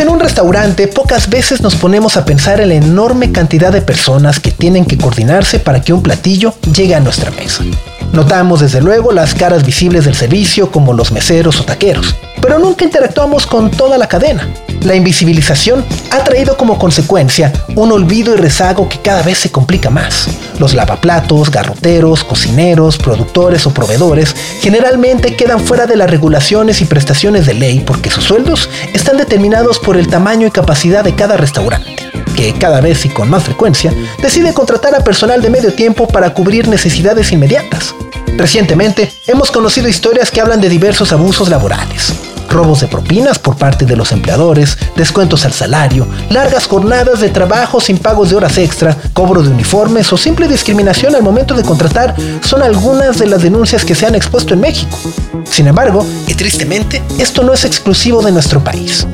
En 0.00 0.08
un 0.08 0.18
restaurante, 0.18 0.88
pocas 0.88 1.28
veces 1.28 1.60
nos 1.60 1.74
ponemos 1.76 2.16
a 2.16 2.24
pensar 2.24 2.60
en 2.60 2.70
la 2.70 2.74
enorme 2.74 3.30
cantidad 3.32 3.72
de 3.72 3.82
personas 3.82 4.40
que 4.40 4.50
tienen 4.50 4.86
que 4.86 4.98
coordinarse 4.98 5.58
para 5.58 5.82
que 5.82 5.92
un 5.92 6.02
platillo 6.02 6.54
llegue 6.74 6.94
a 6.94 7.00
nuestra 7.00 7.30
mesa. 7.30 7.64
Notamos 8.12 8.60
desde 8.60 8.80
luego 8.80 9.12
las 9.12 9.34
caras 9.34 9.64
visibles 9.64 10.04
del 10.04 10.14
servicio 10.14 10.70
como 10.70 10.92
los 10.92 11.12
meseros 11.12 11.60
o 11.60 11.64
taqueros, 11.64 12.16
pero 12.40 12.58
nunca 12.58 12.84
interactuamos 12.84 13.46
con 13.46 13.70
toda 13.70 13.98
la 13.98 14.08
cadena. 14.08 14.48
La 14.84 14.94
invisibilización 14.94 15.82
ha 16.10 16.22
traído 16.24 16.58
como 16.58 16.78
consecuencia 16.78 17.52
un 17.74 17.90
olvido 17.90 18.34
y 18.34 18.36
rezago 18.36 18.86
que 18.86 19.00
cada 19.00 19.22
vez 19.22 19.38
se 19.38 19.50
complica 19.50 19.88
más. 19.88 20.28
Los 20.58 20.74
lavaplatos, 20.74 21.50
garroteros, 21.50 22.22
cocineros, 22.22 22.98
productores 22.98 23.66
o 23.66 23.72
proveedores 23.72 24.36
generalmente 24.60 25.36
quedan 25.36 25.58
fuera 25.58 25.86
de 25.86 25.96
las 25.96 26.10
regulaciones 26.10 26.82
y 26.82 26.84
prestaciones 26.84 27.46
de 27.46 27.54
ley 27.54 27.80
porque 27.80 28.10
sus 28.10 28.24
sueldos 28.24 28.68
están 28.92 29.16
determinados 29.16 29.78
por 29.78 29.96
el 29.96 30.06
tamaño 30.08 30.46
y 30.46 30.50
capacidad 30.50 31.02
de 31.02 31.14
cada 31.14 31.38
restaurante 31.38 31.96
que 32.36 32.52
cada 32.52 32.80
vez 32.80 33.06
y 33.06 33.08
con 33.08 33.30
más 33.30 33.44
frecuencia 33.44 33.92
decide 34.20 34.52
contratar 34.52 34.94
a 34.94 35.04
personal 35.04 35.40
de 35.40 35.50
medio 35.50 35.72
tiempo 35.72 36.06
para 36.08 36.34
cubrir 36.34 36.68
necesidades 36.68 37.32
inmediatas. 37.32 37.94
Recientemente 38.36 39.12
hemos 39.28 39.50
conocido 39.52 39.88
historias 39.88 40.30
que 40.30 40.40
hablan 40.40 40.60
de 40.60 40.68
diversos 40.68 41.12
abusos 41.12 41.48
laborales, 41.48 42.12
robos 42.50 42.80
de 42.80 42.88
propinas 42.88 43.38
por 43.38 43.56
parte 43.56 43.86
de 43.86 43.96
los 43.96 44.10
empleadores, 44.10 44.76
descuentos 44.96 45.44
al 45.44 45.52
salario, 45.52 46.06
largas 46.30 46.66
jornadas 46.66 47.20
de 47.20 47.28
trabajo 47.28 47.80
sin 47.80 47.96
pagos 47.96 48.30
de 48.30 48.36
horas 48.36 48.58
extra, 48.58 48.96
cobro 49.12 49.42
de 49.42 49.50
uniformes 49.50 50.12
o 50.12 50.16
simple 50.16 50.48
discriminación 50.48 51.14
al 51.14 51.22
momento 51.22 51.54
de 51.54 51.62
contratar 51.62 52.16
son 52.42 52.62
algunas 52.62 53.18
de 53.18 53.28
las 53.28 53.42
denuncias 53.42 53.84
que 53.84 53.94
se 53.94 54.04
han 54.04 54.16
expuesto 54.16 54.52
en 54.52 54.60
México. 54.60 54.98
Sin 55.44 55.68
embargo, 55.68 56.04
y 56.26 56.34
tristemente, 56.34 57.02
esto 57.18 57.44
no 57.44 57.52
es 57.52 57.64
exclusivo 57.64 58.20
de 58.20 58.32
nuestro 58.32 58.64
país. 58.64 59.06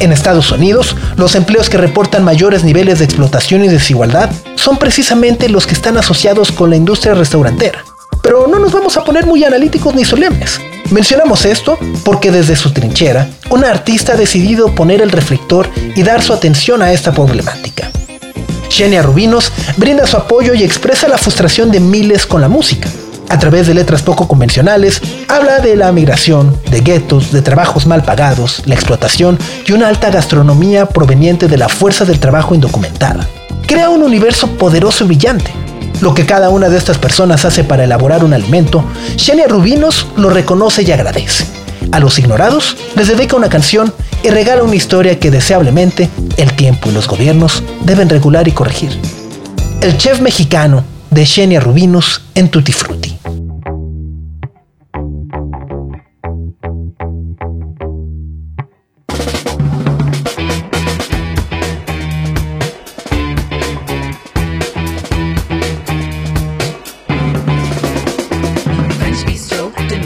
En 0.00 0.10
Estados 0.10 0.50
Unidos, 0.50 0.96
los 1.16 1.36
empleos 1.36 1.70
que 1.70 1.78
reportan 1.78 2.24
mayores 2.24 2.64
niveles 2.64 2.98
de 2.98 3.04
explotación 3.04 3.64
y 3.64 3.68
desigualdad 3.68 4.30
son 4.56 4.78
precisamente 4.78 5.48
los 5.48 5.68
que 5.68 5.74
están 5.74 5.96
asociados 5.96 6.50
con 6.50 6.70
la 6.70 6.76
industria 6.76 7.14
restaurantera. 7.14 7.84
Pero 8.24 8.48
no 8.48 8.58
nos 8.58 8.72
vamos 8.72 8.96
a 8.96 9.04
poner 9.04 9.24
muy 9.26 9.44
analíticos 9.44 9.94
ni 9.94 10.04
solemnes. 10.04 10.60
Mencionamos 10.90 11.44
esto 11.44 11.78
porque 12.04 12.32
desde 12.32 12.56
su 12.56 12.72
trinchera, 12.72 13.28
una 13.50 13.70
artista 13.70 14.14
ha 14.14 14.16
decidido 14.16 14.74
poner 14.74 15.00
el 15.00 15.12
reflector 15.12 15.68
y 15.94 16.02
dar 16.02 16.22
su 16.22 16.32
atención 16.32 16.82
a 16.82 16.92
esta 16.92 17.12
problemática. 17.12 17.90
Xenia 18.68 19.02
Rubinos 19.02 19.52
brinda 19.76 20.08
su 20.08 20.16
apoyo 20.16 20.54
y 20.54 20.64
expresa 20.64 21.06
la 21.06 21.18
frustración 21.18 21.70
de 21.70 21.78
miles 21.78 22.26
con 22.26 22.40
la 22.40 22.48
música 22.48 22.88
a 23.28 23.38
través 23.38 23.66
de 23.66 23.74
letras 23.74 24.02
poco 24.02 24.28
convencionales, 24.28 25.00
habla 25.28 25.58
de 25.58 25.76
la 25.76 25.92
migración, 25.92 26.56
de 26.70 26.80
guetos, 26.80 27.32
de 27.32 27.42
trabajos 27.42 27.86
mal 27.86 28.04
pagados, 28.04 28.62
la 28.66 28.74
explotación 28.74 29.38
y 29.66 29.72
una 29.72 29.88
alta 29.88 30.10
gastronomía 30.10 30.86
proveniente 30.86 31.48
de 31.48 31.58
la 31.58 31.68
fuerza 31.68 32.04
del 32.04 32.20
trabajo 32.20 32.54
indocumentada. 32.54 33.28
Crea 33.66 33.88
un 33.88 34.02
universo 34.02 34.48
poderoso 34.56 35.04
y 35.04 35.08
brillante. 35.08 35.63
Lo 36.00 36.14
que 36.14 36.26
cada 36.26 36.50
una 36.50 36.68
de 36.68 36.76
estas 36.76 36.98
personas 36.98 37.44
hace 37.44 37.64
para 37.64 37.84
elaborar 37.84 38.24
un 38.24 38.34
alimento, 38.34 38.84
Xenia 39.16 39.46
Rubinos 39.48 40.06
lo 40.16 40.30
reconoce 40.30 40.82
y 40.82 40.92
agradece. 40.92 41.46
A 41.92 42.00
los 42.00 42.18
ignorados 42.18 42.76
les 42.96 43.08
dedica 43.08 43.36
una 43.36 43.48
canción 43.48 43.92
y 44.22 44.30
regala 44.30 44.62
una 44.62 44.74
historia 44.74 45.18
que 45.18 45.30
deseablemente 45.30 46.08
el 46.36 46.52
tiempo 46.54 46.88
y 46.88 46.92
los 46.92 47.06
gobiernos 47.06 47.62
deben 47.84 48.08
regular 48.08 48.48
y 48.48 48.52
corregir. 48.52 48.98
El 49.80 49.98
chef 49.98 50.20
mexicano 50.20 50.82
de 51.10 51.26
Xenia 51.26 51.60
Rubinos 51.60 52.22
en 52.34 52.48
Tutti 52.48 52.72
Frutti. 52.72 53.03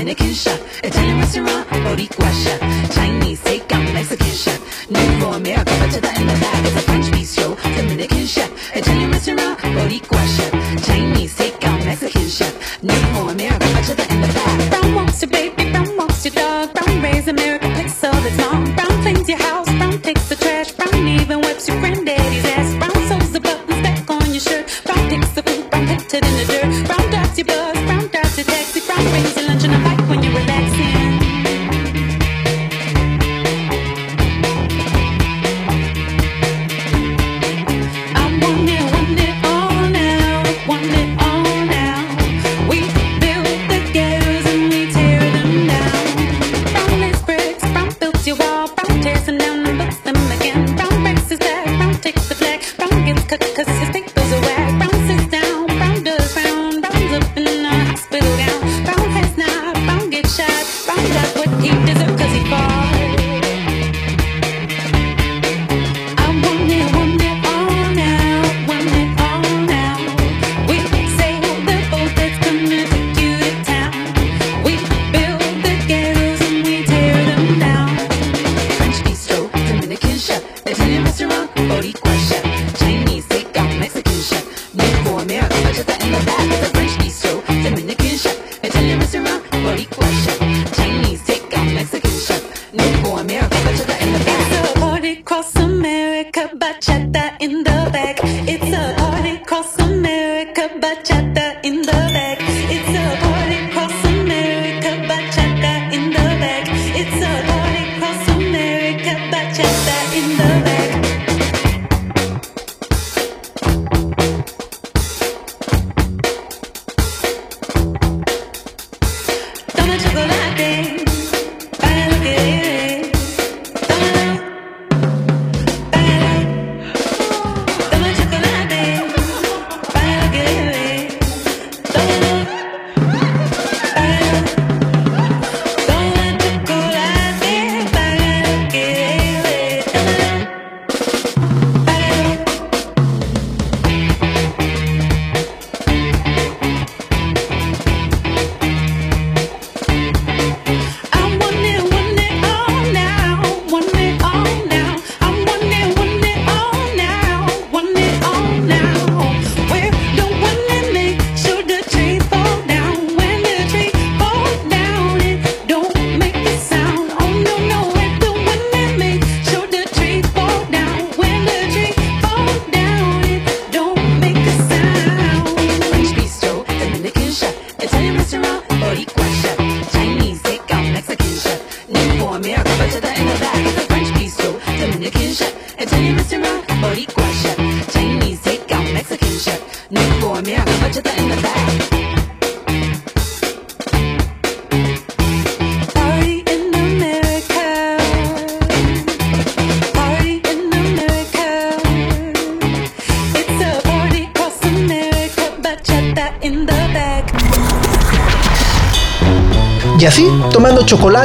Dominican 0.09 0.33
chef, 0.33 0.83
Italian 0.83 1.19
restaurant, 1.19 1.69
Boricua 1.69 2.33
chef, 2.43 2.59
Chinese 2.95 3.43
takeout, 3.43 3.93
Mexican 3.93 4.27
chef, 4.29 4.89
new 4.89 5.21
for 5.21 5.35
America, 5.35 5.77
but 5.81 5.91
to 5.91 6.01
the 6.01 6.09
end 6.09 6.31
of 6.31 6.41
that 6.41 6.58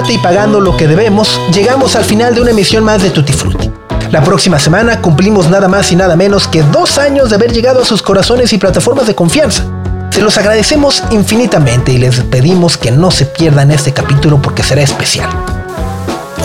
y 0.10 0.18
pagando 0.18 0.62
lo 0.62 0.78
que 0.78 0.88
debemos, 0.88 1.38
llegamos 1.54 1.98
al 1.98 2.06
final 2.06 2.34
de 2.34 2.42
una 2.42 2.52
emisión 2.52 2.86
más 2.86 3.04
de 3.04 3.10
Tutti 3.10 3.34
Frutti. 3.34 3.70
La 4.12 4.24
próxima 4.24 4.58
semana 4.58 5.02
cumplimos 5.02 5.50
nada 5.50 5.68
más 5.68 5.92
y 5.92 5.98
nada 5.98 6.16
menos 6.16 6.48
que 6.48 6.64
dos 6.64 6.98
años 6.98 7.30
de 7.30 7.36
haber 7.36 7.52
llegado 7.52 7.82
a 7.82 7.86
sus 7.86 8.02
corazones 8.02 8.54
y 8.54 8.58
plataformas 8.58 9.08
de 9.08 9.16
confianza. 9.16 9.66
Se 10.10 10.22
los 10.22 10.38
agradecemos 10.38 11.04
infinitamente 11.12 11.92
y 11.92 11.98
les 11.98 12.22
pedimos 12.22 12.78
que 12.78 12.92
no 12.92 13.12
se 13.12 13.26
pierdan 13.26 13.72
este 13.72 13.92
capítulo 13.92 14.42
porque 14.42 14.64
será 14.64 14.82
especial. 14.82 15.30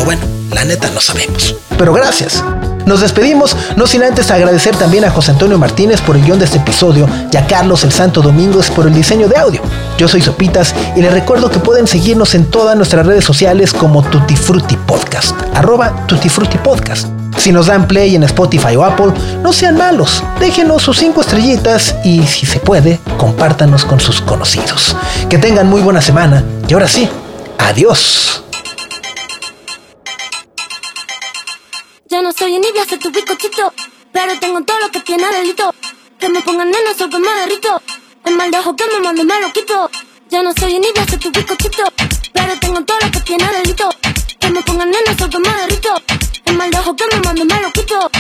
O 0.01 0.05
bueno, 0.05 0.22
la 0.51 0.64
neta 0.64 0.91
no 0.91 1.01
sabemos. 1.01 1.55
Pero 1.78 1.93
gracias. 1.93 2.43
Nos 2.89 3.03
despedimos, 3.03 3.55
no 3.76 3.86
sin 3.86 4.03
antes 4.03 4.30
agradecer 4.30 4.74
también 4.74 5.05
a 5.05 5.11
José 5.11 5.32
Antonio 5.32 5.59
Martínez 5.59 6.01
por 6.01 6.16
el 6.16 6.24
guion 6.24 6.39
de 6.39 6.47
este 6.47 6.57
episodio 6.57 7.07
y 7.30 7.36
a 7.36 7.47
Carlos 7.47 7.84
el 7.84 7.93
Santo 7.93 8.22
Domingos 8.22 8.70
por 8.70 8.86
el 8.86 8.95
diseño 8.95 9.28
de 9.28 9.36
audio. 9.36 9.61
Yo 9.99 10.09
soy 10.09 10.22
Sopitas 10.22 10.74
y 10.97 11.03
les 11.03 11.12
recuerdo 11.12 11.51
que 11.51 11.59
pueden 11.59 11.86
seguirnos 11.86 12.34
en 12.34 12.47
todas 12.47 12.74
nuestras 12.76 13.05
redes 13.05 13.26
sociales 13.26 13.74
como 13.74 14.03
Tutti 14.03 14.36
Frutti 14.36 14.78
Podcast, 14.86 15.36
arroba 15.55 16.07
Podcast. 16.64 17.09
Si 17.36 17.53
nos 17.53 17.66
dan 17.66 17.86
play 17.86 18.16
en 18.16 18.22
Spotify 18.22 18.74
o 18.76 18.84
Apple, 18.86 19.12
no 19.43 19.53
sean 19.53 19.76
malos, 19.76 20.24
déjenos 20.41 20.82
sus 20.82 20.97
cinco 20.97 21.20
estrellitas 21.20 21.95
y 22.07 22.22
si 22.22 22.47
se 22.47 22.59
puede, 22.59 23.01
compártanos 23.18 23.84
con 23.84 24.01
sus 24.01 24.22
conocidos. 24.22 24.97
Que 25.28 25.36
tengan 25.36 25.68
muy 25.68 25.82
buena 25.82 26.01
semana 26.01 26.43
y 26.66 26.72
ahora 26.72 26.89
sí, 26.89 27.07
adiós. 27.59 28.47
Ya 32.11 32.22
no 32.22 32.32
soy 32.32 32.54
envidia, 32.54 32.86
soy 32.88 32.96
tu 32.96 33.11
bizcochito. 33.11 33.70
Pero 34.12 34.38
tengo 34.40 34.62
todo 34.62 34.78
lo 34.78 34.90
que 34.90 35.00
tiene 35.00 35.26
delito. 35.30 35.74
Que 36.18 36.30
me 36.30 36.40
pongan 36.40 36.70
neno, 36.70 36.94
soy 36.96 37.11
que 37.11 37.18
derrito. 37.18 37.82
El 38.24 38.34
mal 38.34 38.50
de 38.50 38.59
ojo 38.59 38.74
que 38.74 38.84
me 38.86 39.00
mando 39.00 39.24
me 39.24 39.38
lo 39.42 39.52
quito. 39.52 39.90
Ya 40.30 40.42
no 40.42 40.54
soy 40.59 40.76
envidia, 40.76 41.06
soy 41.06 41.18
tu 41.18 41.30
bizcochito. 41.30 41.84
Pero 42.32 42.59
tengo 42.61 42.82
todo 42.82 42.98
lo 43.02 43.11
que 43.11 43.20
tiene 43.20 43.44
delito. 43.52 43.90
Que 44.40 44.48
me 44.48 44.62
pongan 44.62 44.90
neno, 44.90 45.18
soy 45.18 45.28
que 45.28 45.38
derrito. 45.38 46.02
El 46.46 46.56
mal 46.56 46.70
de 46.70 46.78
ojo 46.78 46.96
que 46.96 47.04
me 47.12 47.20
mando 47.20 47.44
me 47.44 47.72
quito. 47.72 48.11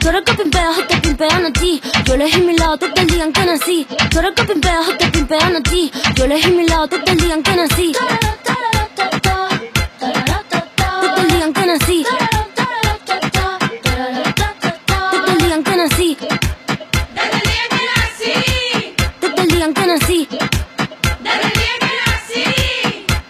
Tú 0.00 0.08
eres 0.08 0.22
que 0.24 0.32
pimpeas 0.32 0.78
o 0.78 0.82
te 0.86 0.96
pimpean 0.96 1.44
a 1.44 1.52
ti. 1.52 1.80
Yo 2.04 2.14
elegí 2.14 2.40
mi 2.40 2.56
lado, 2.56 2.78
tú 2.78 2.86
te 2.94 3.04
digan 3.04 3.32
que 3.32 3.44
nací. 3.44 3.86
Tú 4.10 4.18
eres 4.18 4.32
que 4.34 4.44
pimpeas 4.44 4.88
o 4.88 4.96
te 4.96 5.06
pimpean 5.08 5.56
a 5.56 5.62
ti. 5.62 5.92
Yo 6.14 6.24
elegí 6.24 6.50
mi 6.52 6.66
lado, 6.66 6.88
tú 6.88 6.98
te 7.04 7.14
digan 7.14 7.42
que 7.42 7.56
nací. 7.56 7.92
Tú 7.92 8.00
te 11.14 11.26
digan 11.34 11.52
que 11.52 11.66
nací. 11.66 12.06
Tú 15.10 15.22
te 15.26 15.34
digan 15.44 15.62
que 15.64 15.76
nací. 15.76 16.16
Tú 19.20 19.34
te 19.34 19.42
digan 19.46 19.74
que 19.74 19.86
nací. 19.86 20.28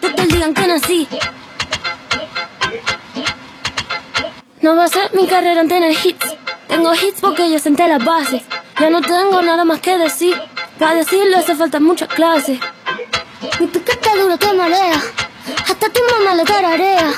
Tú 0.01 0.15
te 0.15 0.27
digan 0.27 0.55
que 0.55 0.67
nací. 0.69 1.09
No 4.61 4.77
va 4.77 4.85
a 4.85 4.89
ser 4.89 5.11
mi 5.15 5.27
carrera 5.27 5.63
en 5.63 5.69
tener 5.69 5.93
hits. 5.93 6.30
Tengo 6.71 6.95
hits 6.95 7.21
porque 7.21 7.51
yo 7.51 7.59
senté 7.59 7.89
las 7.89 8.05
bases. 8.05 8.43
Ya 8.79 8.91
no 8.91 9.01
tengo 9.03 9.43
nada 9.43 9.65
más 9.65 9.81
que 9.81 9.99
decir. 9.99 10.41
Para 10.79 10.95
decirlo 10.95 11.37
hace 11.37 11.57
falta 11.57 11.81
mucha 11.81 12.07
clase. 12.07 12.61
Mi 13.59 13.67
piquete 13.67 14.11
duro 14.17 14.39
te 14.39 14.53
marea. 14.53 15.03
Hasta 15.69 15.89
tu 15.89 16.01
mamá 16.13 16.37
le 16.37 16.45
tararea. 16.45 17.11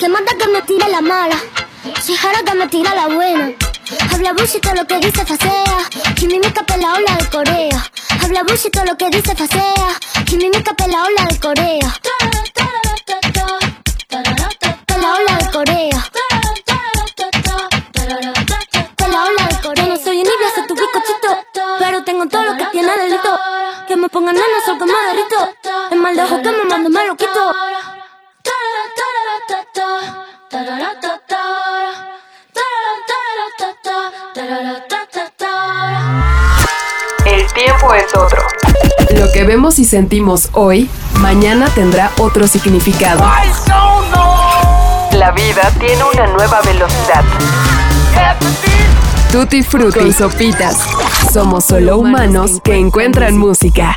Que 0.00 0.08
manda 0.08 0.32
que 0.36 0.48
me 0.48 0.60
tire 0.62 0.88
la 0.90 1.00
mala. 1.00 1.36
Si 2.02 2.16
jara 2.16 2.42
que 2.42 2.54
me 2.54 2.66
tira 2.66 2.92
la 2.96 3.06
buena. 3.06 3.52
Habla 4.12 4.32
bullshit 4.32 4.66
lo 4.74 4.84
que 4.84 4.98
dice 4.98 5.24
facea. 5.24 5.78
Chimimica 6.16 6.64
la 6.76 6.94
ola 6.94 7.16
de 7.20 7.26
Corea. 7.30 7.90
Habla 8.20 8.42
bullshit 8.42 8.76
lo 8.84 8.96
que 8.96 9.10
dice 9.10 9.34
facea. 9.36 9.90
Chimimica 10.24 10.74
la 10.88 11.04
ola 11.04 11.24
de 11.30 11.38
Corea. 11.38 12.17
Me 24.08 24.10
pongan 24.10 24.34
nena, 24.34 24.46
soy 24.64 24.78
que 24.78 24.84
me 24.86 24.92
derrito. 24.92 25.36
El 25.90 26.00
mal 26.00 26.16
de 26.16 26.22
ojo 26.22 26.40
que 26.40 26.50
me 26.50 26.64
mando 26.64 26.88
me 26.88 27.06
lo 27.06 27.14
quito. 27.14 27.54
El 37.26 37.52
tiempo 37.52 37.94
es 37.94 38.14
otro. 38.14 38.42
Lo 39.14 39.32
que 39.32 39.44
vemos 39.44 39.78
y 39.78 39.84
sentimos 39.84 40.48
hoy, 40.52 40.88
mañana 41.14 41.68
tendrá 41.74 42.10
otro 42.18 42.46
significado. 42.46 43.22
La 45.12 45.32
vida 45.32 45.70
tiene 45.78 46.02
una 46.04 46.26
nueva 46.28 46.62
velocidad. 46.62 47.24
Tutti 49.32 49.62
Frutti 49.62 50.10
Sopitas. 50.10 50.78
Somos 51.30 51.66
solo 51.66 51.98
humanos 51.98 52.60
que 52.64 52.76
encuentran 52.76 53.36
música. 53.36 53.94